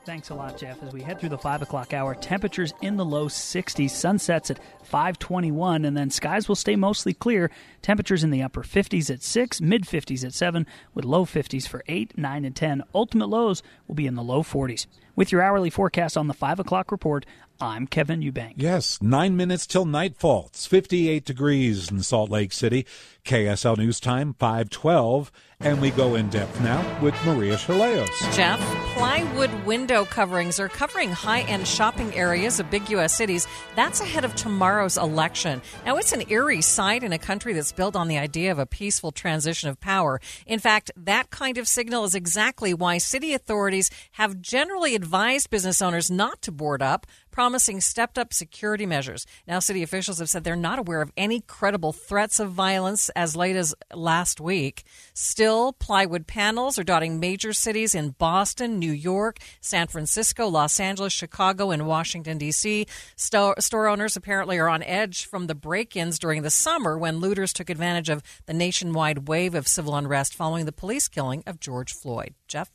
Thanks 0.04 0.30
a 0.30 0.35
lot, 0.35 0.59
Jeff. 0.59 0.83
As 0.83 0.92
we 0.92 1.00
head 1.00 1.21
through 1.21 1.28
the 1.28 1.38
5 1.38 1.62
o'clock 1.62 1.94
hour, 1.94 2.16
temperatures 2.16 2.75
in 2.83 2.97
the 2.97 3.04
low 3.04 3.28
60s, 3.28 3.90
sunsets 3.90 4.50
at 4.50 4.59
521, 4.83 5.85
and 5.85 5.97
then 5.97 6.11
skies 6.11 6.49
will 6.49 6.56
stay 6.56 6.75
mostly 6.75 7.14
clear. 7.14 7.52
Temperatures 7.83 8.25
in 8.25 8.30
the 8.30 8.42
upper 8.42 8.62
50s 8.62 9.11
at 9.11 9.23
6, 9.23 9.61
mid 9.61 9.85
50s 9.85 10.25
at 10.25 10.35
7, 10.35 10.66
with 10.92 11.04
low 11.04 11.25
50s 11.25 11.68
for 11.68 11.85
8, 11.87 12.18
9, 12.18 12.44
and 12.44 12.56
10. 12.56 12.83
Ultimate 12.94 13.28
lows 13.28 13.62
will 13.87 13.94
be 13.94 14.09
in 14.09 14.16
the 14.16 14.23
low 14.23 14.42
40s. 14.42 14.87
With 15.16 15.30
your 15.30 15.40
hourly 15.40 15.71
forecast 15.71 16.16
on 16.16 16.26
the 16.26 16.35
5 16.35 16.59
o'clock 16.59 16.90
report, 16.90 17.25
I'm 17.61 17.87
Kevin 17.87 18.20
Eubank. 18.20 18.54
Yes, 18.56 19.00
nine 19.00 19.37
minutes 19.37 19.66
till 19.66 19.84
nightfall. 19.84 20.46
It's 20.49 20.66
58 20.66 21.25
degrees 21.25 21.90
in 21.90 22.02
Salt 22.02 22.30
Lake 22.30 22.52
City. 22.52 22.84
KSL 23.25 23.78
News 23.78 24.00
Time, 24.00 24.34
512. 24.34 25.32
And 25.61 25.80
we 25.80 25.90
go 25.92 26.14
in 26.14 26.28
depth 26.28 26.61
now 26.61 26.84
with 27.00 27.14
Maria 27.25 27.56
Shilaos. 27.56 28.34
Jeff, 28.34 28.61
plywood 28.96 29.50
window 29.64 30.04
coverings 30.04 30.61
are 30.61 30.68
covering 30.68 31.11
high 31.11 31.40
end 31.42 31.66
shopping 31.66 32.14
areas 32.14 32.61
of 32.61 32.70
big 32.70 32.90
U.S. 32.90 33.16
cities. 33.16 33.46
That's 33.75 34.00
ahead 34.00 34.26
of 34.26 34.34
tomorrow's 34.34 34.99
election. 34.99 35.62
Now, 35.87 35.96
it's 35.96 36.12
an 36.12 36.28
eerie 36.28 36.61
sight 36.61 37.02
in 37.02 37.14
a 37.14 37.18
country 37.18 37.54
that's 37.54 37.73
built 37.73 37.96
on 37.96 38.08
the 38.08 38.18
idea 38.18 38.52
of 38.52 38.58
a 38.58 38.66
peaceful 38.66 39.11
transition 39.11 39.70
of 39.70 39.80
power. 39.80 40.20
In 40.44 40.58
fact, 40.58 40.90
that 40.96 41.30
kind 41.30 41.56
of 41.56 41.66
signal 41.66 42.04
is 42.04 42.14
exactly 42.14 42.75
why 42.75 42.99
city 42.99 43.32
authorities 43.32 43.90
have 44.12 44.42
generally 44.42 44.94
advised 44.94 45.49
business 45.49 45.80
owners 45.80 46.11
not 46.11 46.42
to 46.42 46.52
board 46.52 46.82
up 46.82 47.06
promising 47.35 47.81
stepped 47.81 48.17
up 48.17 48.33
security 48.33 48.87
measures. 48.87 49.26
Now, 49.45 49.59
city 49.59 49.83
officials 49.83 50.21
have 50.21 50.31
said 50.31 50.45
they're 50.45 50.55
not 50.55 50.79
aware 50.79 51.03
of 51.03 51.11
any 51.17 51.41
credible 51.41 51.93
threats 51.93 52.38
of 52.38 52.53
violence 52.53 53.09
as 53.17 53.35
late 53.35 53.57
as 53.57 53.75
last 53.93 54.41
week. 54.41 54.85
Still, 55.14 55.73
plywood 55.73 56.29
panels 56.29 56.79
are 56.79 56.85
dotting 56.85 57.19
major 57.19 57.53
cities 57.53 57.93
in 57.93 58.11
Boston, 58.11 58.79
New 58.79 58.93
York, 58.93 59.38
San 59.61 59.88
Francisco, 59.88 60.47
Los 60.47 60.79
Angeles, 60.79 61.12
Chicago, 61.12 61.73
and 61.73 61.88
Washington, 61.88 62.38
D.C. 62.38 62.87
Store, 63.17 63.57
store 63.59 63.88
owners 63.88 64.14
apparently 64.14 64.57
are 64.59 64.69
on 64.69 64.85
edge 64.85 65.26
from 65.26 65.49
the 65.49 65.57
break 65.57 65.97
ins 65.97 66.21
during 66.21 66.43
the 66.43 66.50
summer 66.50 66.97
when 66.97 67.19
looters 67.19 67.53
took 67.53 67.69
advantage 67.69 68.09
of 68.09 68.23
the 68.47 68.55
nationwide 68.55 69.26
wave 69.26 69.57
of 69.57 69.67
civil 69.67 69.97
unrest 69.97 70.37
following 70.37 70.67
the 70.67 70.73
police 70.73 71.09
killing 71.09 71.43
of 71.49 71.59
George 71.59 71.93
Floyd. 71.93 72.35
Jeff? 72.47 72.71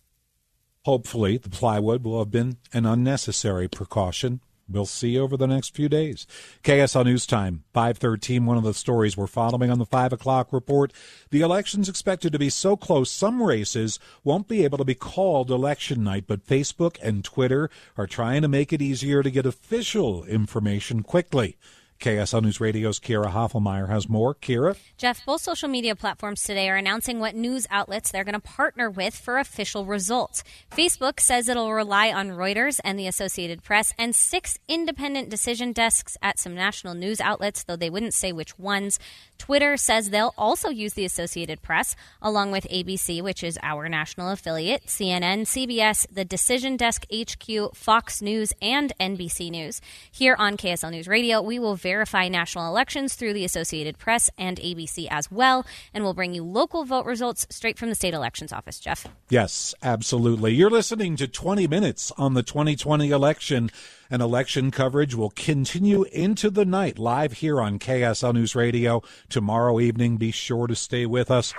Hopefully, 0.84 1.38
the 1.38 1.50
plywood 1.50 2.04
will 2.04 2.20
have 2.20 2.32
been 2.32 2.58
an 2.74 2.86
unnecessary 2.86 3.70
precaution. 3.70 4.42
We'll 4.70 4.86
see 4.86 5.18
over 5.18 5.36
the 5.36 5.48
next 5.48 5.76
few 5.76 5.90
days. 5.90 6.28
KSL 6.64 7.06
News 7.06 7.26
Time, 7.26 7.64
513, 7.74 8.46
one 8.46 8.58
of 8.58 8.64
the 8.64 8.74
stories 8.74 9.18
we're 9.18 9.28
following 9.28 9.72
on 9.72 9.80
the 9.80 9.86
5 9.86 10.14
o'clock 10.14 10.54
report. 10.54 10.94
The 11.32 11.42
election's 11.42 11.90
expected 11.90 12.32
to 12.34 12.40
be 12.40 12.50
so 12.50 12.78
close, 12.78 13.10
some 13.10 13.42
races 13.42 14.00
won't 14.24 14.48
be 14.48 14.64
able 14.64 14.78
to 14.78 14.86
be 14.86 14.96
called 14.96 15.50
election 15.50 16.04
night, 16.04 16.26
but 16.28 16.46
Facebook 16.46 16.98
and 17.02 17.24
Twitter 17.24 17.70
are 17.98 18.08
trying 18.08 18.44
to 18.44 18.48
make 18.48 18.72
it 18.72 18.82
easier 18.82 19.24
to 19.24 19.32
get 19.32 19.46
official 19.46 20.24
information 20.26 21.02
quickly. 21.02 21.58
KSL 22.00 22.42
News 22.44 22.62
Radio's 22.62 22.98
Kira 22.98 23.30
Hoffelmeyer 23.30 23.90
has 23.90 24.08
more. 24.08 24.34
Kira? 24.34 24.78
Jeff, 24.98 25.26
both 25.26 25.42
social 25.42 25.68
media 25.68 25.98
platforms 25.98 26.42
today 26.44 26.70
are 26.70 26.78
announcing 26.78 27.20
what 27.20 27.36
news 27.36 27.68
outlets 27.70 28.10
they're 28.10 28.24
going 28.24 28.34
to 28.34 28.40
partner 28.40 28.90
with 28.90 29.14
for 29.14 29.38
official 29.38 29.86
results. 29.86 30.42
Facebook 30.72 31.20
says 31.20 31.50
it'll 31.50 31.74
rely 31.74 32.10
on 32.14 32.30
Reuters 32.30 32.80
and 32.86 32.98
the 32.98 33.08
Associated 33.08 33.64
Press 33.64 33.94
and 33.98 34.16
six 34.16 34.58
independent 34.70 35.30
decision 35.30 35.74
desks 35.74 36.16
at 36.22 36.40
some 36.40 36.56
national 36.56 36.94
news 36.94 37.20
outlets, 37.20 37.64
though 37.64 37.76
they 37.76 37.90
wouldn't 37.90 38.14
say 38.14 38.32
which 38.32 38.58
ones. 38.58 38.98
Twitter 39.38 39.76
says 39.76 40.10
they'll 40.10 40.34
also 40.38 40.70
use 40.70 40.94
the 40.94 41.06
Associated 41.06 41.62
Press, 41.62 41.98
along 42.22 42.52
with 42.52 42.66
ABC, 42.70 43.22
which 43.22 43.44
is 43.44 43.60
our 43.62 43.90
national 43.90 44.30
affiliate, 44.30 44.86
CNN, 44.86 45.42
CBS, 45.42 46.08
the 46.10 46.24
Decision 46.24 46.78
Desk 46.78 47.06
HQ, 47.14 47.76
Fox 47.76 48.22
News, 48.22 48.54
and 48.62 48.94
NBC 49.02 49.52
News. 49.52 49.82
Here 50.12 50.36
on 50.40 50.56
KSL 50.56 50.92
News 50.92 51.08
Radio, 51.08 51.42
we 51.42 51.60
will 51.60 51.76
verify 51.90 52.28
national 52.28 52.68
elections 52.68 53.16
through 53.16 53.34
the 53.34 53.44
Associated 53.44 53.98
Press 53.98 54.30
and 54.38 54.58
ABC 54.58 55.08
as 55.10 55.32
well, 55.32 55.66
and 55.92 56.04
we'll 56.04 56.14
bring 56.14 56.36
you 56.36 56.44
local 56.44 56.86
vote 56.86 57.08
results 57.08 57.48
straight 57.50 57.80
from 57.80 57.90
the 57.90 57.96
state 57.96 58.14
elections 58.14 58.54
office. 58.54 58.80
Jeff? 58.80 59.08
Yes, 59.30 59.74
absolutely. 59.82 60.54
You're 60.54 60.70
listening 60.70 61.16
to 61.16 61.28
20 61.28 61.66
Minutes 61.66 62.12
on 62.16 62.36
the 62.36 62.44
2020 62.44 63.10
election, 63.10 63.72
and 64.12 64.22
election 64.22 64.70
coverage 64.70 65.16
will 65.16 65.32
continue 65.32 66.04
into 66.12 66.52
the 66.52 66.64
night 66.64 67.00
live 67.00 67.34
here 67.34 67.60
on 67.60 67.80
KSL 67.80 68.36
News 68.36 68.54
Radio 68.54 69.02
tomorrow 69.28 69.80
evening. 69.80 70.18
Be 70.18 70.30
sure 70.30 70.68
to 70.68 70.76
stay 70.76 71.08
with 71.08 71.32
us. 71.32 71.56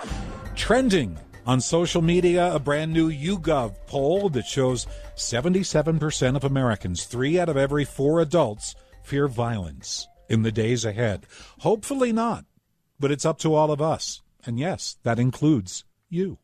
Trending 0.55 1.19
on 1.45 1.59
social 1.59 2.01
media, 2.01 2.53
a 2.55 2.59
brand 2.59 2.93
new 2.93 3.11
YouGov 3.11 3.75
poll 3.85 4.29
that 4.29 4.45
shows 4.45 4.87
77% 5.17 6.37
of 6.37 6.45
Americans, 6.45 7.03
three 7.03 7.37
out 7.37 7.49
of 7.49 7.57
every 7.57 7.83
four 7.83 8.21
adults, 8.21 8.75
fear 9.03 9.27
violence 9.27 10.07
in 10.31 10.43
the 10.43 10.51
days 10.51 10.85
ahead. 10.85 11.25
Hopefully 11.59 12.13
not, 12.13 12.45
but 12.99 13.11
it's 13.11 13.25
up 13.25 13.37
to 13.39 13.53
all 13.53 13.71
of 13.71 13.81
us. 13.81 14.21
And 14.45 14.59
yes, 14.59 14.97
that 15.03 15.19
includes 15.19 15.83
you. 16.09 16.37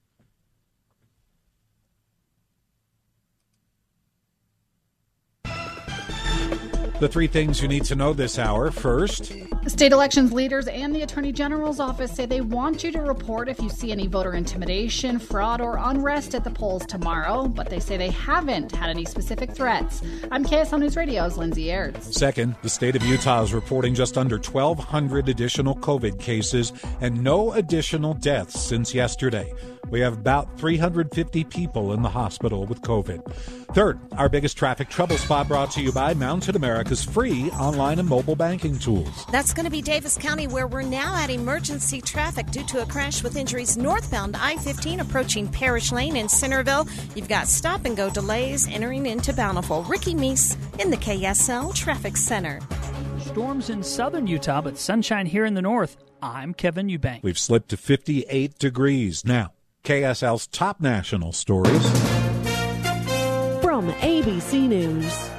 The 7.00 7.08
three 7.08 7.27
things 7.27 7.62
you 7.62 7.68
need 7.68 7.84
to 7.86 7.96
know 7.96 8.12
this 8.13 8.39
hour. 8.39 8.72
First, 8.72 9.32
State 9.68 9.92
elections 9.92 10.32
leaders 10.32 10.68
and 10.68 10.96
the 10.96 11.01
Attorney 11.01 11.32
General's 11.32 11.80
office 11.80 12.12
say 12.12 12.25
they 12.25 12.42
want 12.42 12.84
you 12.84 12.92
to 12.94 13.01
report 13.01 13.50
if 13.50 13.60
you 13.62 13.70
see 13.70 13.92
any 13.92 14.08
voter 14.08 14.34
intimidation, 14.34 15.20
fraud, 15.20 15.62
or 15.62 15.77
unrest 15.77 16.34
at 16.34 16.44
the 16.44 16.50
polls 16.50 16.86
tomorrow, 16.86 17.48
but 17.48 17.70
they 17.70 17.80
say 17.80 17.98
they 17.98 18.10
haven't 18.10 18.72
had 18.72 18.89
any 18.89 19.06
specific 19.06 19.51
threats. 19.51 20.01
I'm 20.32 20.44
KSL 20.46 20.80
News 20.80 20.96
Radio's 20.96 21.38
Lindsay 21.38 21.66
Aerts. 21.66 22.13
Second, 22.13 22.56
the 22.63 22.70
state 22.70 22.96
of 22.96 23.04
Utah 23.04 23.44
is 23.44 23.54
reporting 23.54 23.94
just 23.94 24.18
under 24.18 24.38
1,200 24.38 25.30
additional 25.30 25.75
COVID 25.75 26.20
cases 26.20 26.72
and 27.01 27.22
no 27.22 27.51
additional 27.51 28.13
deaths 28.13 28.60
since 28.60 28.96
yesterday. 28.96 29.54
We 29.89 30.01
have 30.01 30.13
about 30.13 30.60
350 30.60 31.44
people 31.46 31.94
in 31.94 32.01
the 32.01 32.10
hospital 32.10 32.65
with 32.65 32.82
COVID. 32.82 33.24
Third, 33.74 34.00
our 34.13 34.27
biggest 34.27 34.58
traffic 34.58 34.89
trouble 34.89 35.17
spot 35.17 35.48
brought 35.48 35.72
to 35.72 35.82
you 35.82 35.91
by 35.91 36.13
Mountain 36.13 36.56
America's 36.56 37.03
free 37.03 37.50
online 37.51 38.00
and 38.00 38.08
mobile 38.08 38.36
banking 38.36 38.77
tools. 38.77 39.25
That's 39.32 39.53
going 39.53 39.65
to 39.65 39.72
be 39.72 39.82
Davis 39.82 40.17
County, 40.17 40.48
where 40.48 40.67
we're 40.67 40.82
now 40.82 41.15
at 41.15 41.29
emergency 41.29 42.01
traffic 42.01 42.48
due 42.48 42.65
to 42.65 42.82
a 42.82 42.86
crash 42.86 43.24
with 43.24 43.38
injuries 43.38 43.77
northbound 43.77 44.36
I 44.36 44.58
15 44.58 45.00
approaching 45.00 45.48
Parrish 45.48 45.91
Lane 45.91 46.17
in 46.17 46.27
Centerville. 46.27 46.88
You've 47.15 47.29
got 47.29 47.48
stop 47.48 47.86
and 47.86 47.96
go 47.96 48.10
delays 48.10 48.67
entering 48.67 49.06
into 49.06 49.34
Bountiful. 49.34 49.84
Ricky 49.84 50.13
Meese 50.13 50.58
in 50.82 50.89
the 50.89 50.98
KSL 50.98 51.74
Traffic 51.74 52.17
Center. 52.17 52.60
Storms 53.20 53.70
in 53.70 53.84
southern 53.84 54.27
Utah, 54.27 54.62
but 54.62 54.77
sunshine 54.77 55.25
here 55.25 55.46
in 55.46 55.53
the 55.53 55.62
north. 55.62 55.98
I'm 56.22 56.53
Kevin 56.53 56.88
Eubank. 56.88 57.22
We've 57.24 57.38
slipped 57.38 57.70
to 57.70 57.77
58 57.77 58.58
degrees 58.58 59.24
now. 59.24 59.53
KSL's 59.88 60.48
top 60.48 60.82
national 60.82 61.32
stories. 61.32 61.72
From 63.62 63.89
ABC 64.01 64.67
News. 64.67 65.29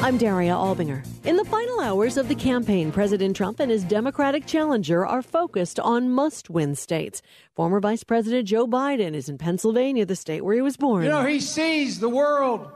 I'm 0.00 0.16
Daria 0.16 0.52
Albinger. 0.52 1.04
In 1.24 1.34
the 1.34 1.44
final 1.44 1.80
hours 1.80 2.16
of 2.16 2.28
the 2.28 2.36
campaign, 2.36 2.92
President 2.92 3.34
Trump 3.34 3.58
and 3.58 3.72
his 3.72 3.82
Democratic 3.82 4.46
challenger 4.46 5.04
are 5.04 5.22
focused 5.22 5.80
on 5.80 6.10
must 6.10 6.48
win 6.48 6.76
states. 6.76 7.20
Former 7.56 7.80
Vice 7.80 8.04
President 8.04 8.46
Joe 8.46 8.68
Biden 8.68 9.12
is 9.12 9.28
in 9.28 9.38
Pennsylvania, 9.38 10.06
the 10.06 10.14
state 10.14 10.44
where 10.44 10.54
he 10.54 10.60
was 10.60 10.76
born. 10.76 11.02
You 11.02 11.10
know, 11.10 11.24
he 11.24 11.40
sees 11.40 11.98
the 11.98 12.08
world 12.08 12.70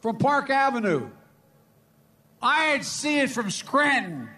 from 0.00 0.18
Park 0.18 0.50
Avenue. 0.50 1.10
I 2.42 2.80
see 2.80 3.20
it 3.20 3.30
from 3.30 3.52
Scranton. 3.52 4.28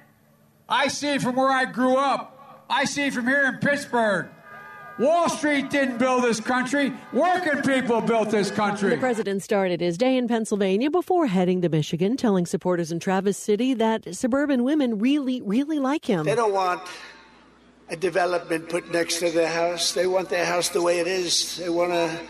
I 0.69 0.89
see 0.89 1.15
it 1.15 1.23
from 1.23 1.37
where 1.37 1.51
I 1.51 1.65
grew 1.65 1.97
up. 1.97 2.67
I 2.69 2.85
see 2.85 3.07
it 3.07 3.15
from 3.15 3.25
here 3.25 3.47
in 3.47 3.61
Pittsburgh. 3.67 4.29
Wall 4.99 5.29
Street 5.29 5.69
didn't 5.69 5.99
build 5.99 6.25
this 6.25 6.41
country. 6.41 6.93
Working 7.13 7.63
people 7.63 8.01
built 8.01 8.31
this 8.31 8.51
country. 8.51 8.91
The 8.91 8.97
president 8.97 9.43
started 9.43 9.81
his 9.81 9.99
day 9.99 10.17
in 10.17 10.27
Pennsylvania 10.27 10.91
before 10.91 11.27
heading 11.27 11.61
to 11.63 11.69
Michigan, 11.69 12.17
telling 12.17 12.47
supporters 12.47 12.91
in 12.91 12.99
Traverse 12.99 13.37
City 13.37 13.75
that 13.75 14.15
suburban 14.15 14.65
women 14.65 14.99
really, 14.99 15.43
really 15.43 15.79
like 15.79 16.07
him. 16.07 16.25
They 16.25 16.35
don't 16.35 16.55
want 16.55 16.81
a 17.91 17.97
development 17.97 18.71
put 18.71 18.91
next 18.91 19.19
to 19.19 19.31
their 19.31 19.49
house. 19.49 19.93
They 19.93 20.07
want 20.07 20.31
their 20.31 20.47
house 20.47 20.71
the 20.71 20.83
way 20.83 20.99
it 20.99 21.07
is. 21.07 21.59
They 21.59 21.69
want 21.69 21.93
to 21.93 22.21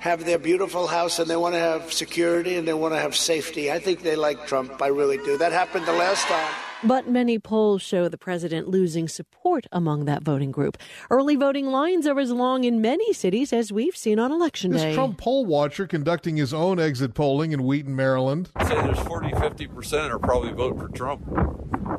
have 0.00 0.24
their 0.24 0.38
beautiful 0.38 0.88
house 0.88 1.18
and 1.18 1.30
they 1.30 1.36
want 1.36 1.54
to 1.54 1.60
have 1.60 1.92
security 1.92 2.56
and 2.56 2.66
they 2.66 2.74
want 2.74 2.92
to 2.92 3.00
have 3.00 3.14
safety. 3.16 3.70
I 3.70 3.78
think 3.78 4.02
they 4.02 4.16
like 4.16 4.46
Trump. 4.46 4.82
I 4.82 4.88
really 4.88 5.18
do. 5.18 5.38
That 5.38 5.52
happened 5.52 5.86
the 5.86 5.92
last 5.92 6.26
time. 6.26 6.54
But 6.86 7.08
many 7.08 7.40
polls 7.40 7.82
show 7.82 8.08
the 8.08 8.16
president 8.16 8.68
losing 8.68 9.08
support 9.08 9.66
among 9.72 10.04
that 10.04 10.22
voting 10.22 10.52
group. 10.52 10.78
Early 11.10 11.34
voting 11.34 11.66
lines 11.66 12.06
are 12.06 12.18
as 12.20 12.30
long 12.30 12.62
in 12.62 12.80
many 12.80 13.12
cities 13.12 13.52
as 13.52 13.72
we've 13.72 13.96
seen 13.96 14.20
on 14.20 14.30
election 14.30 14.70
this 14.70 14.82
day. 14.82 14.94
Trump 14.94 15.18
poll 15.18 15.44
watcher 15.44 15.88
conducting 15.88 16.36
his 16.36 16.54
own 16.54 16.78
exit 16.78 17.12
polling 17.12 17.50
in 17.50 17.64
Wheaton, 17.64 17.96
Maryland. 17.96 18.50
I'd 18.54 18.68
say 18.68 18.74
there's 18.76 19.00
40, 19.00 19.30
50% 19.30 20.10
are 20.10 20.20
probably 20.20 20.52
voting 20.52 20.78
for 20.78 20.88
Trump. 20.88 21.22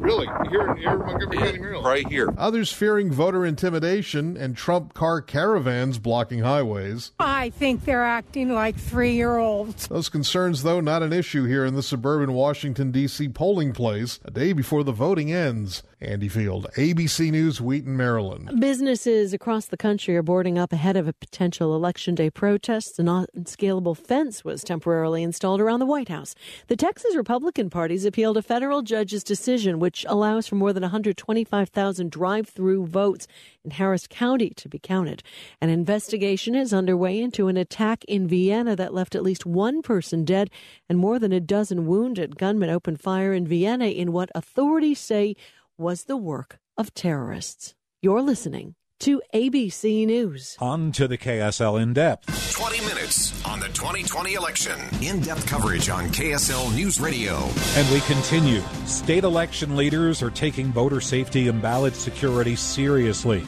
Really? 0.08 0.28
Here, 0.50 0.74
here 0.76 0.92
in 0.94 1.00
Montgomery 1.00 1.38
County, 1.38 1.60
Maryland? 1.60 1.86
Right 1.86 2.08
here. 2.08 2.34
Others 2.38 2.72
fearing 2.72 3.12
voter 3.12 3.46
intimidation 3.46 4.38
and 4.38 4.56
Trump 4.56 4.94
car 4.94 5.20
caravans 5.22 6.00
blocking 6.00 6.40
highways. 6.40 7.12
I 7.20 7.50
think 7.50 7.84
they're 7.84 8.06
acting 8.06 8.54
like 8.54 8.78
three 8.78 9.16
year 9.16 9.36
olds. 9.36 9.88
Those 9.90 10.08
concerns, 10.08 10.64
though, 10.64 10.80
not 10.80 11.04
an 11.04 11.12
issue 11.12 11.44
here 11.44 11.66
in 11.66 11.76
the 11.76 11.84
suburban 11.84 12.32
Washington, 12.32 12.90
D.C. 12.90 13.28
polling 13.28 13.74
place 13.74 14.22
a 14.24 14.32
day 14.32 14.54
before 14.54 14.86
the 14.86 14.94
voting 14.94 15.30
ends. 15.34 15.84
Andy 16.00 16.28
Field, 16.28 16.68
ABC 16.76 17.32
News, 17.32 17.60
Wheaton, 17.60 17.98
Maryland. 17.98 18.60
Businesses 18.60 19.34
across 19.34 19.66
the 19.66 19.78
country 19.78 20.16
are 20.16 20.22
boarding 20.22 20.56
up 20.56 20.72
ahead 20.72 20.96
of 20.96 21.08
a 21.08 21.14
potential 21.14 21.76
election 21.76 22.14
day 22.14 22.30
protest. 22.30 23.00
An 23.00 23.08
unscalable 23.08 23.96
fence 23.96 24.46
was 24.46 24.64
temporarily 24.64 25.24
installed 25.24 25.60
around 25.60 25.80
the 25.80 25.88
White 25.88 26.10
House. 26.10 26.36
The 26.68 26.76
Texas 26.76 27.16
Republican 27.16 27.72
Party's 27.72 28.06
appealed 28.06 28.38
a 28.38 28.44
federal 28.44 28.84
judge's 28.84 29.24
decision, 29.24 29.80
which 29.80 30.06
allows 30.08 30.46
for 30.46 30.54
more 30.54 30.72
than 30.72 30.84
125,000 30.84 32.12
drive 32.12 32.48
through 32.48 32.86
votes 32.86 33.26
in 33.66 33.72
Harris 33.72 34.06
County 34.08 34.52
to 34.52 34.70
be 34.70 34.78
counted. 34.78 35.24
An 35.60 35.72
investigation 35.72 36.54
is 36.54 36.74
underway 36.74 37.20
into 37.20 37.48
an 37.48 37.58
attack 37.58 38.06
in 38.06 38.28
Vienna 38.28 38.76
that 38.76 38.94
left 38.94 39.16
at 39.16 39.24
least 39.24 39.48
one 39.48 39.82
person 39.82 40.26
dead 40.26 40.52
and 40.88 41.00
more 41.00 41.18
than 41.18 41.34
a 41.34 41.40
dozen 41.40 41.88
wounded. 41.88 42.38
Gunmen 42.38 42.70
opened 42.70 43.02
fire 43.02 43.34
in 43.34 43.48
Vienna 43.48 43.88
in 43.88 44.12
what 44.12 44.30
authorities 44.36 45.00
say 45.00 45.36
was 45.78 46.06
the 46.06 46.18
work 46.18 46.60
of 46.76 46.94
terrorists. 46.94 47.76
You're 48.02 48.22
listening 48.22 48.74
to 49.00 49.22
ABC 49.34 50.08
News. 50.08 50.58
On 50.60 50.92
to 50.94 51.08
the 51.08 51.18
KSL 51.18 51.82
in 51.82 51.94
depth. 51.94 52.54
20 52.56 52.82
minutes 52.82 53.46
on 53.46 53.60
the 53.60 53.68
2020 53.68 54.34
election. 54.34 54.80
In 55.02 55.20
depth 55.20 55.46
coverage 55.46 55.90
on 55.90 56.06
KSL 56.06 56.74
News 56.76 57.00
Radio. 57.00 57.36
And 57.76 57.88
we 57.94 58.00
continue. 58.02 58.62
State 58.86 59.24
election 59.24 59.76
leaders 59.76 60.24
are 60.24 60.32
taking 60.32 60.72
voter 60.72 61.00
safety 61.00 61.48
and 61.48 61.62
ballot 61.62 61.94
security 61.94 62.56
seriously. 62.56 63.46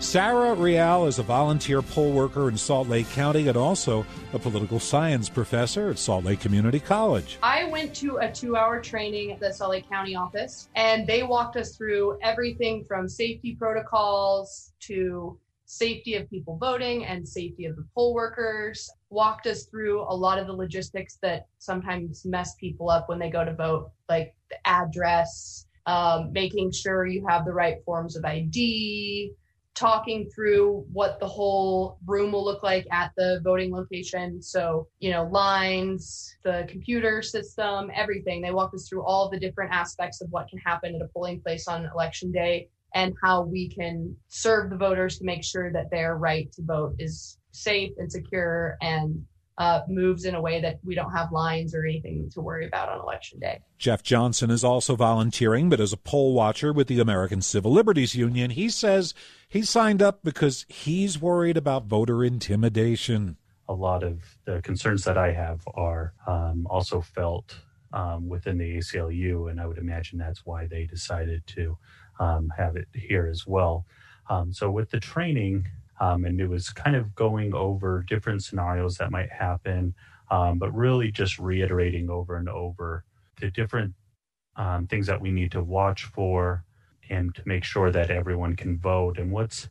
Sarah 0.00 0.54
Real 0.54 1.06
is 1.06 1.18
a 1.18 1.24
volunteer 1.24 1.82
poll 1.82 2.12
worker 2.12 2.48
in 2.48 2.56
Salt 2.56 2.88
Lake 2.88 3.10
County 3.10 3.48
and 3.48 3.56
also 3.56 4.06
a 4.32 4.38
political 4.38 4.78
science 4.78 5.28
professor 5.28 5.90
at 5.90 5.98
Salt 5.98 6.24
Lake 6.24 6.38
Community 6.38 6.78
College. 6.78 7.36
I 7.42 7.64
went 7.64 7.94
to 7.96 8.18
a 8.18 8.30
two 8.30 8.54
hour 8.54 8.80
training 8.80 9.32
at 9.32 9.40
the 9.40 9.52
Salt 9.52 9.72
Lake 9.72 9.88
County 9.90 10.14
office, 10.14 10.68
and 10.76 11.04
they 11.04 11.24
walked 11.24 11.56
us 11.56 11.76
through 11.76 12.16
everything 12.22 12.84
from 12.84 13.08
safety 13.08 13.56
protocols 13.56 14.72
to 14.80 15.36
safety 15.64 16.14
of 16.14 16.30
people 16.30 16.56
voting 16.58 17.04
and 17.04 17.28
safety 17.28 17.66
of 17.66 17.74
the 17.74 17.84
poll 17.92 18.14
workers, 18.14 18.88
walked 19.10 19.48
us 19.48 19.64
through 19.64 20.02
a 20.02 20.14
lot 20.14 20.38
of 20.38 20.46
the 20.46 20.52
logistics 20.52 21.18
that 21.22 21.48
sometimes 21.58 22.24
mess 22.24 22.54
people 22.54 22.88
up 22.88 23.08
when 23.08 23.18
they 23.18 23.30
go 23.30 23.44
to 23.44 23.52
vote, 23.52 23.90
like 24.08 24.32
the 24.48 24.56
address, 24.64 25.66
um, 25.86 26.32
making 26.32 26.70
sure 26.70 27.04
you 27.04 27.26
have 27.26 27.44
the 27.44 27.52
right 27.52 27.84
forms 27.84 28.16
of 28.16 28.24
ID 28.24 29.34
talking 29.78 30.28
through 30.34 30.84
what 30.92 31.20
the 31.20 31.26
whole 31.26 31.98
room 32.04 32.32
will 32.32 32.44
look 32.44 32.64
like 32.64 32.84
at 32.90 33.12
the 33.16 33.40
voting 33.44 33.72
location. 33.72 34.42
So, 34.42 34.88
you 34.98 35.12
know, 35.12 35.28
lines, 35.30 36.36
the 36.42 36.66
computer 36.68 37.22
system, 37.22 37.88
everything. 37.94 38.42
They 38.42 38.50
walk 38.50 38.74
us 38.74 38.88
through 38.88 39.04
all 39.04 39.30
the 39.30 39.38
different 39.38 39.72
aspects 39.72 40.20
of 40.20 40.28
what 40.30 40.48
can 40.48 40.58
happen 40.58 40.96
at 40.96 41.00
a 41.00 41.08
polling 41.14 41.40
place 41.40 41.68
on 41.68 41.88
election 41.94 42.32
day 42.32 42.68
and 42.94 43.14
how 43.22 43.42
we 43.42 43.68
can 43.68 44.16
serve 44.26 44.70
the 44.70 44.76
voters 44.76 45.18
to 45.18 45.24
make 45.24 45.44
sure 45.44 45.72
that 45.72 45.90
their 45.92 46.16
right 46.16 46.50
to 46.52 46.62
vote 46.62 46.96
is 46.98 47.38
safe 47.52 47.92
and 47.98 48.10
secure 48.10 48.76
and 48.80 49.24
uh, 49.58 49.82
moves 49.88 50.24
in 50.24 50.34
a 50.34 50.40
way 50.40 50.60
that 50.60 50.78
we 50.84 50.94
don't 50.94 51.12
have 51.12 51.30
lines 51.32 51.74
or 51.74 51.84
anything 51.84 52.30
to 52.32 52.40
worry 52.40 52.66
about 52.66 52.88
on 52.88 53.00
election 53.00 53.38
day. 53.38 53.60
Jeff 53.76 54.02
Johnson 54.02 54.50
is 54.50 54.64
also 54.64 54.96
volunteering, 54.96 55.68
but 55.68 55.80
as 55.80 55.92
a 55.92 55.96
poll 55.96 56.32
watcher 56.32 56.72
with 56.72 56.88
the 56.88 57.00
American 57.00 57.42
Civil 57.42 57.72
Liberties 57.72 58.14
Union, 58.14 58.50
he 58.50 58.70
says 58.70 59.14
he 59.48 59.62
signed 59.62 60.02
up 60.02 60.20
because 60.22 60.66
he's 60.68 61.20
worried 61.20 61.56
about 61.56 61.86
voter 61.86 62.22
intimidation. 62.22 63.38
A 63.68 63.72
lot 63.72 64.02
of 64.02 64.36
the 64.44 64.60
concerns 64.62 65.04
that 65.04 65.16
I 65.16 65.32
have 65.32 65.62
are 65.74 66.12
um, 66.26 66.66
also 66.68 67.00
felt 67.00 67.56
um, 67.92 68.28
within 68.28 68.58
the 68.58 68.76
ACLU, 68.76 69.50
and 69.50 69.60
I 69.60 69.66
would 69.66 69.78
imagine 69.78 70.18
that's 70.18 70.44
why 70.44 70.66
they 70.66 70.84
decided 70.84 71.46
to 71.48 71.78
um, 72.20 72.52
have 72.56 72.76
it 72.76 72.88
here 72.92 73.26
as 73.26 73.46
well. 73.46 73.86
Um, 74.28 74.52
so, 74.52 74.70
with 74.70 74.90
the 74.90 75.00
training, 75.00 75.66
um, 76.00 76.26
and 76.26 76.38
it 76.40 76.46
was 76.46 76.68
kind 76.68 76.94
of 76.94 77.14
going 77.14 77.54
over 77.54 78.04
different 78.06 78.44
scenarios 78.44 78.98
that 78.98 79.10
might 79.10 79.30
happen, 79.30 79.94
um, 80.30 80.58
but 80.58 80.74
really 80.74 81.10
just 81.10 81.38
reiterating 81.38 82.10
over 82.10 82.36
and 82.36 82.48
over 82.48 83.04
the 83.40 83.50
different 83.50 83.94
things 84.88 85.06
that 85.06 85.20
we 85.20 85.30
need 85.30 85.52
to 85.52 85.62
watch 85.62 86.04
for 86.04 86.64
and 87.10 87.34
to 87.34 87.42
make 87.46 87.64
sure 87.64 87.90
that 87.90 88.10
everyone 88.10 88.56
can 88.56 88.78
vote. 88.78 89.18
And 89.18 89.30
what's 89.32 89.68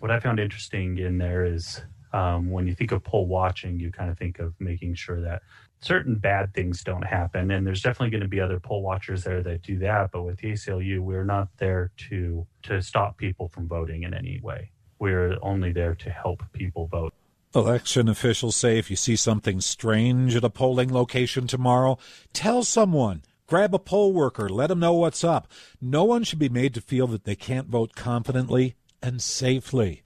what 0.00 0.10
I 0.10 0.20
found 0.20 0.38
interesting 0.38 0.98
in 0.98 1.18
there 1.18 1.44
is 1.44 1.80
um, 2.12 2.50
when 2.50 2.66
you 2.66 2.74
think 2.74 2.92
of 2.92 3.02
poll 3.02 3.26
watching, 3.26 3.78
you 3.78 3.90
kind 3.90 4.10
of 4.10 4.18
think 4.18 4.38
of 4.38 4.54
making 4.58 4.94
sure 4.94 5.20
that 5.20 5.42
certain 5.80 6.16
bad 6.16 6.54
things 6.54 6.82
don't 6.82 7.04
happen. 7.04 7.50
And 7.50 7.66
there's 7.66 7.82
definitely 7.82 8.10
going 8.10 8.22
to 8.22 8.28
be 8.28 8.40
other 8.40 8.60
poll 8.60 8.82
watchers 8.82 9.24
there 9.24 9.42
that 9.42 9.62
do 9.62 9.78
that. 9.78 10.10
But 10.12 10.22
with 10.22 10.38
the 10.38 10.52
ACLU, 10.52 11.00
we're 11.00 11.24
not 11.24 11.48
there 11.58 11.90
to 12.08 12.46
to 12.64 12.80
stop 12.82 13.16
people 13.18 13.48
from 13.48 13.68
voting 13.68 14.02
in 14.02 14.14
any 14.14 14.40
way. 14.42 14.70
We're 14.98 15.36
only 15.42 15.72
there 15.72 15.94
to 15.94 16.10
help 16.10 16.42
people 16.52 16.86
vote. 16.86 17.12
Election 17.54 18.08
officials 18.08 18.56
say 18.56 18.78
if 18.78 18.90
you 18.90 18.96
see 18.96 19.16
something 19.16 19.60
strange 19.60 20.36
at 20.36 20.44
a 20.44 20.50
polling 20.50 20.92
location 20.92 21.46
tomorrow, 21.46 21.98
tell 22.32 22.62
someone. 22.64 23.22
Grab 23.46 23.74
a 23.74 23.78
poll 23.78 24.12
worker, 24.12 24.48
let 24.48 24.68
them 24.68 24.80
know 24.80 24.94
what's 24.94 25.22
up. 25.22 25.46
No 25.80 26.04
one 26.04 26.24
should 26.24 26.38
be 26.40 26.48
made 26.48 26.74
to 26.74 26.80
feel 26.80 27.06
that 27.08 27.24
they 27.24 27.36
can't 27.36 27.68
vote 27.68 27.94
confidently 27.94 28.74
and 29.00 29.22
safely. 29.22 30.02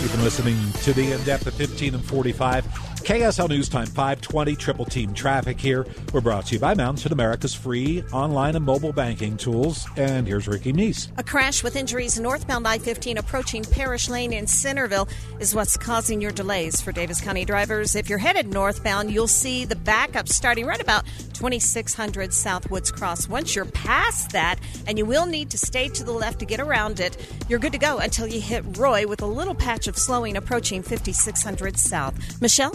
You've 0.00 0.12
been 0.12 0.24
listening 0.24 0.72
to 0.82 0.92
the 0.92 1.12
in 1.12 1.22
depth 1.24 1.46
at 1.46 1.54
15 1.54 1.94
and 1.94 2.04
45. 2.04 2.64
KSL 3.06 3.48
News 3.48 3.68
Time 3.68 3.86
520, 3.86 4.56
Triple 4.56 4.84
Team 4.84 5.14
Traffic 5.14 5.60
here. 5.60 5.86
We're 6.12 6.20
brought 6.20 6.46
to 6.46 6.54
you 6.54 6.58
by 6.58 6.74
Mountain 6.74 7.12
America's 7.12 7.54
free 7.54 8.02
online 8.12 8.56
and 8.56 8.64
mobile 8.64 8.92
banking 8.92 9.36
tools. 9.36 9.86
And 9.96 10.26
here's 10.26 10.48
Ricky 10.48 10.72
Meese. 10.72 11.08
A 11.16 11.22
crash 11.22 11.62
with 11.62 11.76
injuries 11.76 12.18
northbound 12.18 12.66
I 12.66 12.78
15 12.78 13.16
approaching 13.16 13.62
Parrish 13.62 14.08
Lane 14.08 14.32
in 14.32 14.48
Centerville 14.48 15.08
is 15.38 15.54
what's 15.54 15.76
causing 15.76 16.20
your 16.20 16.32
delays 16.32 16.80
for 16.80 16.90
Davis 16.90 17.20
County 17.20 17.44
drivers. 17.44 17.94
If 17.94 18.08
you're 18.08 18.18
headed 18.18 18.48
northbound, 18.48 19.12
you'll 19.12 19.28
see 19.28 19.64
the 19.64 19.76
backup 19.76 20.28
starting 20.28 20.66
right 20.66 20.80
about 20.80 21.04
2600 21.34 22.32
South 22.34 22.68
Woods 22.72 22.90
Cross. 22.90 23.28
Once 23.28 23.54
you're 23.54 23.66
past 23.66 24.30
that, 24.32 24.58
and 24.88 24.98
you 24.98 25.06
will 25.06 25.26
need 25.26 25.50
to 25.50 25.58
stay 25.58 25.88
to 25.90 26.02
the 26.02 26.12
left 26.12 26.40
to 26.40 26.44
get 26.44 26.58
around 26.58 26.98
it, 26.98 27.16
you're 27.48 27.60
good 27.60 27.72
to 27.72 27.78
go 27.78 27.98
until 27.98 28.26
you 28.26 28.40
hit 28.40 28.64
Roy 28.76 29.06
with 29.06 29.22
a 29.22 29.26
little 29.26 29.54
patch 29.54 29.85
of 29.88 29.96
slowing 29.98 30.36
approaching 30.36 30.82
5600 30.82 31.78
South. 31.78 32.40
Michelle? 32.40 32.72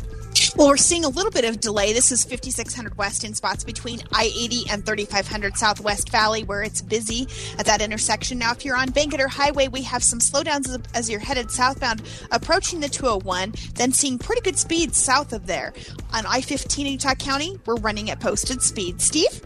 Well, 0.56 0.67
we're 0.67 0.78
seeing 0.78 1.06
a 1.06 1.10
little 1.10 1.32
bit 1.32 1.45
of 1.45 1.60
delay. 1.60 1.93
This 1.93 2.12
is 2.12 2.24
5600 2.24 2.97
West 2.97 3.24
in 3.24 3.34
spots 3.34 3.63
between 3.63 4.02
I 4.12 4.32
80 4.36 4.69
and 4.69 4.86
3500 4.86 5.58
Southwest 5.58 6.10
Valley, 6.10 6.43
where 6.43 6.63
it's 6.63 6.82
busy 6.82 7.28
at 7.58 7.65
that 7.65 7.82
intersection. 7.82 8.38
Now, 8.38 8.52
if 8.52 8.65
you're 8.65 8.76
on 8.76 8.89
Bangerter 8.89 9.30
Highway, 9.30 9.67
we 9.67 9.82
have 9.84 10.04
some 10.04 10.19
slowdowns 10.19 10.86
as 10.93 11.10
you're 11.10 11.19
headed 11.19 11.52
southbound, 11.52 12.02
approaching 12.32 12.80
the 12.80 12.89
201, 12.89 13.54
then 13.76 13.91
seeing 13.91 14.17
pretty 14.17 14.41
good 14.41 14.58
speeds 14.58 14.97
south 14.97 15.34
of 15.34 15.47
there. 15.47 15.74
On 16.13 16.26
I 16.26 16.41
15 16.41 16.86
in 16.86 16.93
Utah 16.93 17.15
County, 17.15 17.60
we're 17.65 17.76
running 17.76 18.10
at 18.10 18.19
posted 18.19 18.62
speed. 18.62 19.02
Steve? 19.02 19.41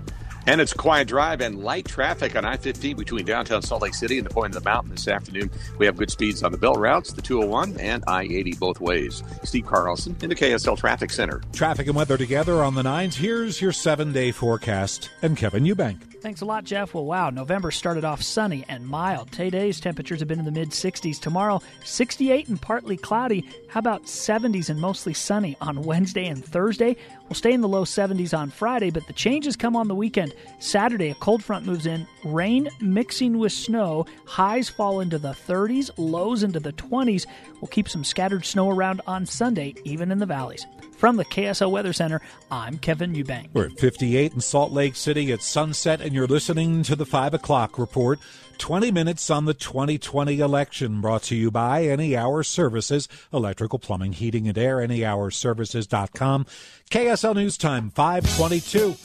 And 0.48 0.62
it's 0.62 0.74
quiet 0.74 1.08
drive 1.08 1.42
and 1.42 1.64
light 1.64 1.86
traffic 1.86 2.36
on 2.36 2.46
I 2.46 2.58
15 2.58 2.96
between 2.98 3.26
downtown 3.26 3.62
Salt 3.62 3.82
Lake 3.82 3.96
City 3.96 4.18
and 4.18 4.26
the 4.26 4.34
point 4.34 4.56
of 4.56 4.64
the 4.64 4.70
mountain 4.70 4.92
this 4.92 5.08
afternoon. 5.08 5.50
We 5.78 5.86
have 5.86 5.98
good 5.98 6.12
speeds 6.12 6.44
on 6.44 6.52
the 6.52 6.58
belt 6.58 6.78
routes, 6.78 7.14
the 7.14 7.22
201 7.22 7.78
and 7.80 8.04
I 8.08 8.24
80 8.24 8.54
both 8.56 8.80
ways. 8.80 9.24
Steve 9.44 9.66
Carlson 9.66 10.16
in 10.22 10.30
the 10.30 10.36
KSL 10.36 10.78
Traffic 10.78 11.12
Center. 11.12 11.42
Traffic 11.54 11.88
and 11.88 11.96
weather 11.96 12.18
together 12.18 12.64
on 12.64 12.76
the 12.76 12.84
nines. 12.84 13.16
Here's 13.16 13.62
your 13.62 13.72
seven 13.72 14.12
day 14.12 14.32
forecast 14.32 15.10
and 15.22 15.36
Kevin 15.36 15.64
Eubank. 15.64 16.15
Thanks 16.26 16.42
a 16.42 16.46
lot, 16.46 16.64
Jeff. 16.64 16.96
Well, 16.96 17.06
wow, 17.06 17.30
November 17.30 17.70
started 17.70 18.04
off 18.04 18.20
sunny 18.20 18.66
and 18.68 18.84
mild. 18.84 19.32
Today's 19.32 19.80
temperatures 19.80 20.22
have 20.22 20.28
been 20.28 20.40
in 20.40 20.46
the 20.46 20.50
mid 20.50 20.72
60s. 20.72 21.20
Tomorrow, 21.20 21.62
68 21.84 22.48
and 22.48 22.60
partly 22.60 22.98
cloudy. 22.98 23.48
How 23.70 23.80
about 23.80 24.06
70s 24.06 24.72
and 24.72 24.82
mostly 24.82 25.14
sunny 25.14 25.56
on 25.62 25.84
Wednesday 25.84 26.26
and 26.26 26.44
Thursday? 26.44 26.96
We'll 27.30 27.36
stay 27.36 27.54
in 27.54 27.62
the 27.62 27.68
low 27.68 27.86
70s 27.86 28.36
on 28.36 28.50
Friday, 28.50 28.90
but 28.90 29.06
the 29.06 29.14
changes 29.14 29.56
come 29.56 29.76
on 29.76 29.88
the 29.88 29.94
weekend. 29.94 30.34
Saturday, 30.58 31.12
a 31.12 31.16
cold 31.16 31.44
front 31.44 31.68
moves 31.68 31.86
in, 31.86 32.08
rain 32.24 32.70
mixing 32.82 33.38
with 33.38 33.52
snow. 33.52 34.08
Highs 34.26 34.68
fall 34.68 35.02
into 35.02 35.20
the 35.20 35.34
30s, 35.34 35.92
lows 35.96 36.42
into 36.42 36.60
the 36.60 36.74
20s. 36.74 37.28
We'll 37.62 37.68
keep 37.68 37.88
some 37.88 38.04
scattered 38.04 38.46
snow 38.46 38.72
around 38.72 39.00
on 39.06 39.28
Sunday, 39.28 39.76
even 39.84 40.12
in 40.12 40.18
the 40.18 40.26
valleys. 40.26 40.66
From 40.98 41.18
the 41.18 41.26
KSL 41.26 41.72
Weather 41.72 41.94
Center, 41.94 42.22
I'm 42.50 42.78
Kevin 42.78 43.14
Eubank. 43.14 43.50
We're 43.54 43.66
at 43.66 43.80
58 43.80 44.34
in 44.34 44.42
Salt 44.42 44.72
Lake 44.72 44.96
City 44.96 45.32
at 45.32 45.42
sunset, 45.42 46.02
and 46.02 46.14
you're 46.14 46.28
listening 46.28 46.84
to 46.84 46.96
the 46.96 47.06
5 47.06 47.34
o'clock 47.34 47.78
report. 47.78 48.20
20 48.58 48.92
minutes 48.92 49.30
on 49.30 49.46
the 49.46 49.54
2020 49.54 50.40
election 50.40 51.02
brought 51.02 51.24
to 51.24 51.36
you 51.36 51.52
by 51.52 51.84
Any 51.86 52.16
Hour 52.16 52.44
Services, 52.44 53.10
electrical, 53.34 53.78
plumbing, 53.78 54.14
heating, 54.14 54.48
and 54.48 54.58
air, 54.58 54.78
anyhourservices.com. 54.78 56.46
KSL 56.90 57.36
News 57.36 57.58
Time, 57.58 57.90
522. 57.92 58.96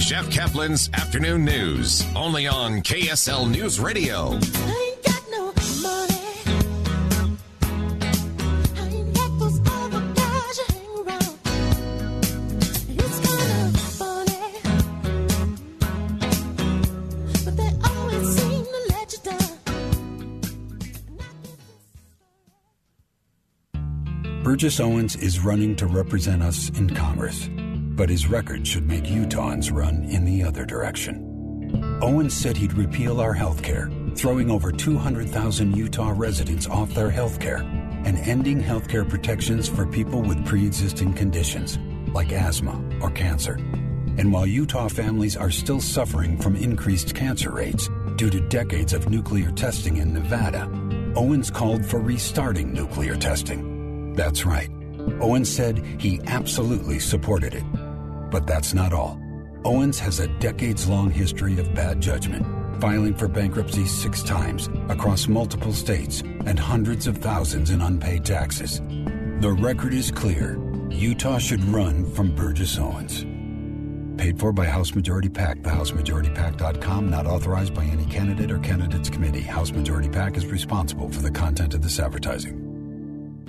Jeff 0.00 0.30
Caplan's 0.30 0.88
Afternoon 0.94 1.44
News, 1.44 2.02
only 2.16 2.46
on 2.46 2.80
KSL 2.80 3.50
News 3.50 3.78
Radio. 3.78 4.38
Burgess 24.58 24.80
Owens 24.80 25.14
is 25.14 25.38
running 25.38 25.76
to 25.76 25.86
represent 25.86 26.42
us 26.42 26.68
in 26.70 26.90
Congress, 26.90 27.48
but 27.94 28.08
his 28.08 28.26
record 28.26 28.66
should 28.66 28.88
make 28.88 29.04
Utahns 29.04 29.72
run 29.72 30.02
in 30.02 30.24
the 30.24 30.42
other 30.42 30.66
direction. 30.66 32.00
Owens 32.02 32.34
said 32.34 32.56
he'd 32.56 32.72
repeal 32.72 33.20
our 33.20 33.32
health 33.32 33.62
care, 33.62 33.88
throwing 34.16 34.50
over 34.50 34.72
200,000 34.72 35.76
Utah 35.76 36.12
residents 36.12 36.66
off 36.66 36.92
their 36.92 37.08
health 37.08 37.38
care 37.38 37.58
and 38.04 38.18
ending 38.18 38.58
health 38.58 38.88
care 38.88 39.04
protections 39.04 39.68
for 39.68 39.86
people 39.86 40.22
with 40.22 40.44
pre 40.44 40.66
existing 40.66 41.14
conditions 41.14 41.78
like 42.12 42.32
asthma 42.32 42.82
or 43.00 43.12
cancer. 43.12 43.54
And 44.18 44.32
while 44.32 44.44
Utah 44.44 44.88
families 44.88 45.36
are 45.36 45.52
still 45.52 45.80
suffering 45.80 46.36
from 46.36 46.56
increased 46.56 47.14
cancer 47.14 47.52
rates 47.52 47.88
due 48.16 48.28
to 48.28 48.40
decades 48.48 48.92
of 48.92 49.08
nuclear 49.08 49.52
testing 49.52 49.98
in 49.98 50.12
Nevada, 50.12 50.68
Owens 51.14 51.48
called 51.48 51.86
for 51.86 52.00
restarting 52.00 52.72
nuclear 52.72 53.14
testing. 53.14 53.77
That's 54.18 54.44
right. 54.44 54.68
Owens 55.20 55.48
said 55.48 55.78
he 56.00 56.20
absolutely 56.26 56.98
supported 56.98 57.54
it. 57.54 57.62
But 58.32 58.48
that's 58.48 58.74
not 58.74 58.92
all. 58.92 59.16
Owens 59.64 60.00
has 60.00 60.18
a 60.18 60.26
decades 60.40 60.88
long 60.88 61.08
history 61.08 61.60
of 61.60 61.72
bad 61.72 62.00
judgment, 62.00 62.44
filing 62.80 63.14
for 63.14 63.28
bankruptcy 63.28 63.86
six 63.86 64.24
times 64.24 64.68
across 64.88 65.28
multiple 65.28 65.72
states 65.72 66.22
and 66.46 66.58
hundreds 66.58 67.06
of 67.06 67.18
thousands 67.18 67.70
in 67.70 67.80
unpaid 67.80 68.24
taxes. 68.24 68.80
The 69.40 69.56
record 69.56 69.94
is 69.94 70.10
clear. 70.10 70.58
Utah 70.90 71.38
should 71.38 71.62
run 71.66 72.04
from 72.10 72.34
Burgess 72.34 72.76
Owens. 72.76 73.24
Paid 74.20 74.40
for 74.40 74.52
by 74.52 74.66
House 74.66 74.96
Majority 74.96 75.28
PAC, 75.28 75.58
theHouseMajorityPAC.com, 75.58 77.08
not 77.08 77.28
authorized 77.28 77.72
by 77.72 77.84
any 77.84 78.06
candidate 78.06 78.50
or 78.50 78.58
candidates 78.58 79.10
committee. 79.10 79.42
House 79.42 79.70
Majority 79.70 80.08
PAC 80.08 80.36
is 80.36 80.46
responsible 80.46 81.08
for 81.08 81.22
the 81.22 81.30
content 81.30 81.72
of 81.74 81.82
this 81.82 82.00
advertising. 82.00 82.67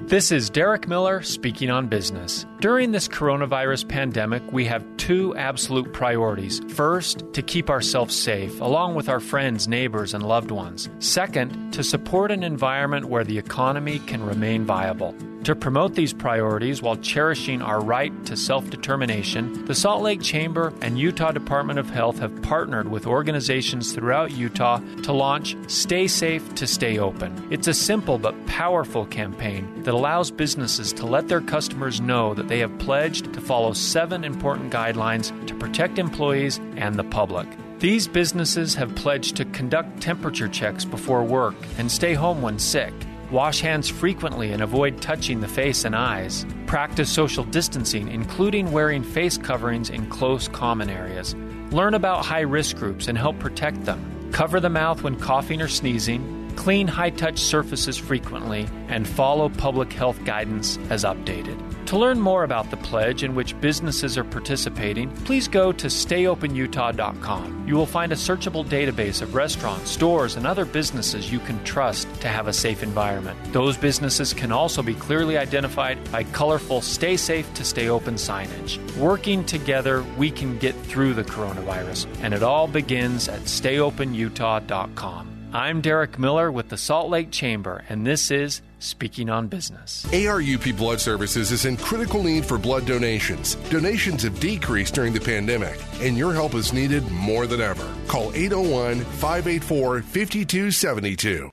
This 0.10 0.32
is 0.32 0.50
Derek 0.50 0.88
Miller 0.88 1.22
speaking 1.22 1.70
on 1.70 1.86
business. 1.86 2.48
During 2.60 2.92
this 2.92 3.08
coronavirus 3.08 3.88
pandemic, 3.88 4.44
we 4.52 4.66
have 4.66 4.86
two 4.98 5.34
absolute 5.38 5.94
priorities. 5.94 6.60
First, 6.74 7.24
to 7.32 7.42
keep 7.42 7.70
ourselves 7.70 8.14
safe, 8.14 8.60
along 8.60 8.96
with 8.96 9.08
our 9.08 9.22
friends, 9.22 9.70
neighbors, 9.70 10.14
and 10.14 10.28
loved 10.28 10.52
ones. 10.52 10.90
Second, 11.00 11.72
to 11.72 11.86
support 11.86 12.32
an 12.32 12.44
environment 12.44 13.06
where 13.06 13.24
the 13.24 13.38
economy 13.38 14.00
can 14.00 14.22
remain 14.22 14.66
viable. 14.66 15.16
To 15.46 15.56
promote 15.56 15.96
these 15.96 16.12
priorities 16.12 16.82
while 16.82 16.98
cherishing 16.98 17.62
our 17.62 17.80
right 17.80 18.12
to 18.26 18.36
self 18.36 18.70
determination, 18.70 19.66
the 19.66 19.74
Salt 19.74 20.04
Lake 20.04 20.22
Chamber 20.22 20.74
and 20.82 21.00
Utah 21.00 21.32
Department 21.32 21.80
of 21.80 21.90
Health 21.90 22.20
have 22.20 22.42
partnered 22.42 22.90
with 22.90 23.08
organizations 23.08 23.94
throughout 23.94 24.32
Utah 24.32 24.82
to 25.04 25.14
launch 25.14 25.56
Stay 25.68 26.08
Safe 26.08 26.54
to 26.56 26.68
Stay 26.68 27.00
Open. 27.00 27.48
It's 27.52 27.70
a 27.70 27.74
simple 27.74 28.18
but 28.18 28.36
powerful 28.48 29.06
campaign 29.06 29.84
that 29.84 29.94
allows 29.94 30.30
businesses 30.30 30.92
to 30.94 31.06
let 31.06 31.30
their 31.30 31.42
customers 31.42 32.02
know 32.02 32.34
that 32.34 32.49
they 32.50 32.60
have 32.60 32.78
pledged 32.80 33.34
to 33.34 33.40
follow 33.40 33.72
seven 33.72 34.26
important 34.26 34.74
guidelines 34.74 35.32
to 35.48 35.56
protect 35.56 35.98
employees 35.98 36.60
and 36.76 36.96
the 36.96 37.06
public. 37.06 37.48
These 37.80 38.10
businesses 38.10 38.76
have 38.76 38.94
pledged 38.96 39.38
to 39.38 39.46
conduct 39.46 40.02
temperature 40.02 40.50
checks 40.50 40.84
before 40.84 41.24
work 41.24 41.56
and 41.78 41.90
stay 41.90 42.14
home 42.14 42.42
when 42.42 42.60
sick 42.60 42.94
Wash 43.32 43.62
hands 43.62 43.88
frequently 43.88 44.52
and 44.52 44.64
avoid 44.64 45.02
touching 45.02 45.40
the 45.40 45.48
face 45.48 45.86
and 45.86 45.96
eyes. 45.96 46.48
Practice 46.66 47.12
social 47.12 47.44
distancing, 47.44 48.08
including 48.08 48.72
wearing 48.72 49.04
face 49.04 49.38
coverings 49.38 49.92
in 49.92 50.10
close 50.10 50.48
common 50.48 50.90
areas. 50.90 51.36
Learn 51.70 51.94
about 51.94 52.26
high 52.26 52.42
risk 52.42 52.78
groups 52.78 53.08
and 53.08 53.16
help 53.16 53.38
protect 53.38 53.86
them. 53.86 54.32
Cover 54.32 54.60
the 54.60 54.70
mouth 54.70 55.04
when 55.04 55.16
coughing 55.16 55.62
or 55.62 55.68
sneezing. 55.68 56.52
Clean 56.56 56.88
high 56.88 57.12
touch 57.12 57.38
surfaces 57.38 57.98
frequently 57.98 58.68
and 58.88 59.08
follow 59.08 59.50
public 59.50 59.94
health 59.94 60.24
guidance 60.26 60.80
as 60.90 61.04
updated. 61.04 61.69
To 61.90 61.98
learn 61.98 62.20
more 62.20 62.44
about 62.44 62.70
the 62.70 62.78
pledge 62.78 63.24
in 63.24 63.34
which 63.34 63.60
businesses 63.60 64.16
are 64.16 64.24
participating, 64.24 65.10
please 65.26 65.48
go 65.48 65.72
to 65.72 65.88
stayopenutah.com. 65.88 67.68
You 67.68 67.74
will 67.74 67.88
find 67.88 68.12
a 68.12 68.16
searchable 68.16 68.64
database 68.64 69.24
of 69.24 69.34
restaurants, 69.34 69.90
stores, 69.90 70.36
and 70.36 70.46
other 70.46 70.66
businesses 70.66 71.32
you 71.32 71.40
can 71.40 71.64
trust 71.64 72.08
to 72.22 72.28
have 72.28 72.48
a 72.48 72.54
safe 72.54 72.84
environment. 72.84 73.40
Those 73.54 73.76
businesses 73.76 74.36
can 74.36 74.52
also 74.52 74.84
be 74.84 74.94
clearly 74.94 75.36
identified 75.36 75.98
by 76.12 76.26
colorful 76.26 76.82
Stay 76.82 77.18
Safe 77.18 77.52
to 77.56 77.66
Stay 77.66 77.90
Open 77.90 78.18
signage. 78.18 78.78
Working 78.98 79.44
together, 79.44 80.04
we 80.16 80.30
can 80.30 80.60
get 80.60 80.76
through 80.76 81.16
the 81.16 81.24
coronavirus, 81.24 82.06
and 82.22 82.36
it 82.36 82.44
all 82.44 82.68
begins 82.68 83.28
at 83.28 83.42
stayopenutah.com. 83.42 85.39
I'm 85.52 85.82
Derek 85.82 86.20
Miller 86.20 86.52
with 86.52 86.70
the 86.70 86.78
Salt 86.78 87.10
Lake 87.10 87.32
Chamber, 87.32 87.84
and 87.90 88.06
this 88.06 88.30
is 88.30 88.62
Speaking 88.78 89.32
on 89.32 89.48
Business. 89.48 90.06
ARUP 90.12 90.78
Blood 90.78 91.02
Services 91.02 91.52
is 91.52 91.66
in 91.66 91.76
critical 91.76 92.22
need 92.22 92.46
for 92.46 92.60
blood 92.60 92.86
donations. 92.86 93.56
Donations 93.72 94.22
have 94.22 94.40
decreased 94.40 94.94
during 94.94 95.12
the 95.12 95.20
pandemic, 95.20 95.80
and 96.02 96.16
your 96.16 96.34
help 96.34 96.54
is 96.54 96.72
needed 96.72 97.10
more 97.10 97.48
than 97.48 97.62
ever. 97.62 97.92
Call 98.08 98.32
801 98.36 99.00
584 99.00 100.02
5272. 100.04 101.52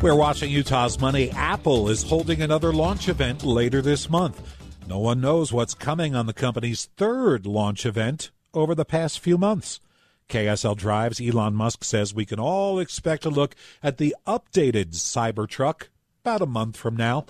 We're 0.00 0.16
watching 0.16 0.50
Utah's 0.50 0.98
Money. 0.98 1.30
Apple 1.32 1.90
is 1.90 2.02
holding 2.02 2.40
another 2.40 2.72
launch 2.72 3.10
event 3.10 3.44
later 3.44 3.82
this 3.82 4.08
month. 4.08 4.40
No 4.88 5.00
one 5.00 5.20
knows 5.20 5.52
what's 5.52 5.74
coming 5.74 6.14
on 6.14 6.24
the 6.24 6.32
company's 6.32 6.86
third 6.96 7.44
launch 7.44 7.84
event 7.84 8.30
over 8.54 8.74
the 8.74 8.86
past 8.86 9.20
few 9.20 9.36
months. 9.36 9.80
KSL 10.28 10.76
Drives, 10.76 11.20
Elon 11.20 11.54
Musk 11.54 11.84
says 11.84 12.14
we 12.14 12.24
can 12.24 12.40
all 12.40 12.78
expect 12.78 13.24
a 13.24 13.30
look 13.30 13.54
at 13.82 13.98
the 13.98 14.14
updated 14.26 14.94
Cybertruck 14.94 15.88
about 16.22 16.42
a 16.42 16.46
month 16.46 16.76
from 16.76 16.96
now. 16.96 17.26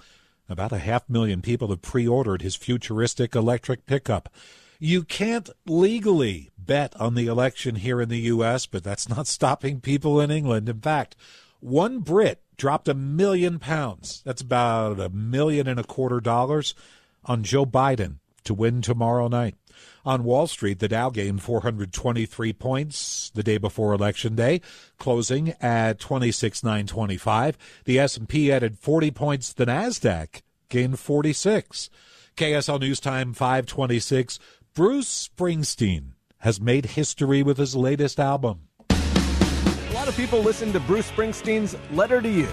About 0.48 0.72
a 0.72 0.78
half 0.78 1.08
million 1.08 1.42
people 1.42 1.68
have 1.68 1.82
pre 1.82 2.06
ordered 2.06 2.42
his 2.42 2.56
futuristic 2.56 3.34
electric 3.34 3.86
pickup. 3.86 4.32
You 4.78 5.02
can't 5.02 5.48
legally 5.66 6.50
bet 6.58 6.94
on 7.00 7.14
the 7.14 7.26
election 7.26 7.76
here 7.76 8.00
in 8.00 8.08
the 8.08 8.20
U.S., 8.20 8.66
but 8.66 8.84
that's 8.84 9.08
not 9.08 9.26
stopping 9.26 9.80
people 9.80 10.20
in 10.20 10.30
England. 10.30 10.68
In 10.68 10.80
fact, 10.80 11.16
one 11.60 12.00
Brit 12.00 12.42
dropped 12.56 12.88
a 12.88 12.94
million 12.94 13.58
pounds. 13.58 14.22
That's 14.24 14.42
about 14.42 15.00
a 15.00 15.08
million 15.08 15.66
and 15.66 15.80
a 15.80 15.84
quarter 15.84 16.20
dollars 16.20 16.74
on 17.24 17.42
Joe 17.42 17.64
Biden 17.64 18.16
to 18.44 18.52
win 18.52 18.82
tomorrow 18.82 19.28
night. 19.28 19.56
On 20.04 20.24
Wall 20.24 20.46
Street, 20.46 20.78
the 20.78 20.88
Dow 20.88 21.10
gained 21.10 21.42
423 21.42 22.52
points 22.52 23.30
the 23.34 23.42
day 23.42 23.58
before 23.58 23.94
election 23.94 24.34
day, 24.34 24.60
closing 24.98 25.54
at 25.60 25.98
26,925. 25.98 27.56
The 27.84 27.98
S&P 27.98 28.52
added 28.52 28.78
40 28.78 29.10
points. 29.10 29.52
The 29.52 29.66
Nasdaq 29.66 30.42
gained 30.68 30.98
46. 30.98 31.90
KSL 32.36 32.80
News 32.80 33.00
Time 33.00 33.32
526. 33.32 34.38
Bruce 34.74 35.28
Springsteen 35.28 36.12
has 36.38 36.60
made 36.60 36.84
history 36.86 37.42
with 37.42 37.56
his 37.58 37.74
latest 37.74 38.20
album. 38.20 38.68
A 38.90 39.92
lot 39.94 40.08
of 40.08 40.16
people 40.16 40.40
listen 40.40 40.72
to 40.72 40.80
Bruce 40.80 41.10
Springsteen's 41.10 41.76
Letter 41.92 42.20
to 42.20 42.28
You. 42.28 42.48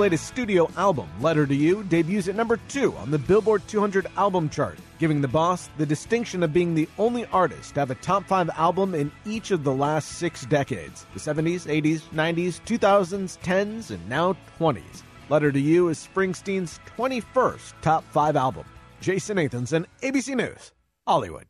Latest 0.00 0.26
studio 0.26 0.70
album, 0.78 1.10
Letter 1.20 1.46
to 1.46 1.54
You, 1.54 1.82
debuts 1.82 2.26
at 2.26 2.34
number 2.34 2.56
two 2.68 2.96
on 2.96 3.10
the 3.10 3.18
Billboard 3.18 3.68
200 3.68 4.06
album 4.16 4.48
chart, 4.48 4.78
giving 4.98 5.20
the 5.20 5.28
boss 5.28 5.68
the 5.76 5.84
distinction 5.84 6.42
of 6.42 6.54
being 6.54 6.74
the 6.74 6.88
only 6.98 7.26
artist 7.26 7.74
to 7.74 7.80
have 7.80 7.90
a 7.90 7.96
top 7.96 8.24
five 8.24 8.48
album 8.56 8.94
in 8.94 9.12
each 9.26 9.50
of 9.50 9.62
the 9.62 9.74
last 9.74 10.12
six 10.12 10.46
decades 10.46 11.04
the 11.12 11.20
70s, 11.20 11.66
80s, 11.66 12.00
90s, 12.14 12.62
2000s, 12.64 13.38
10s, 13.40 13.90
and 13.90 14.08
now 14.08 14.34
20s. 14.58 15.02
Letter 15.28 15.52
to 15.52 15.60
You 15.60 15.90
is 15.90 16.08
Springsteen's 16.14 16.80
21st 16.96 17.74
top 17.82 18.02
five 18.10 18.36
album. 18.36 18.64
Jason 19.02 19.36
Nathanson, 19.36 19.84
ABC 20.00 20.34
News, 20.34 20.72
Hollywood. 21.06 21.49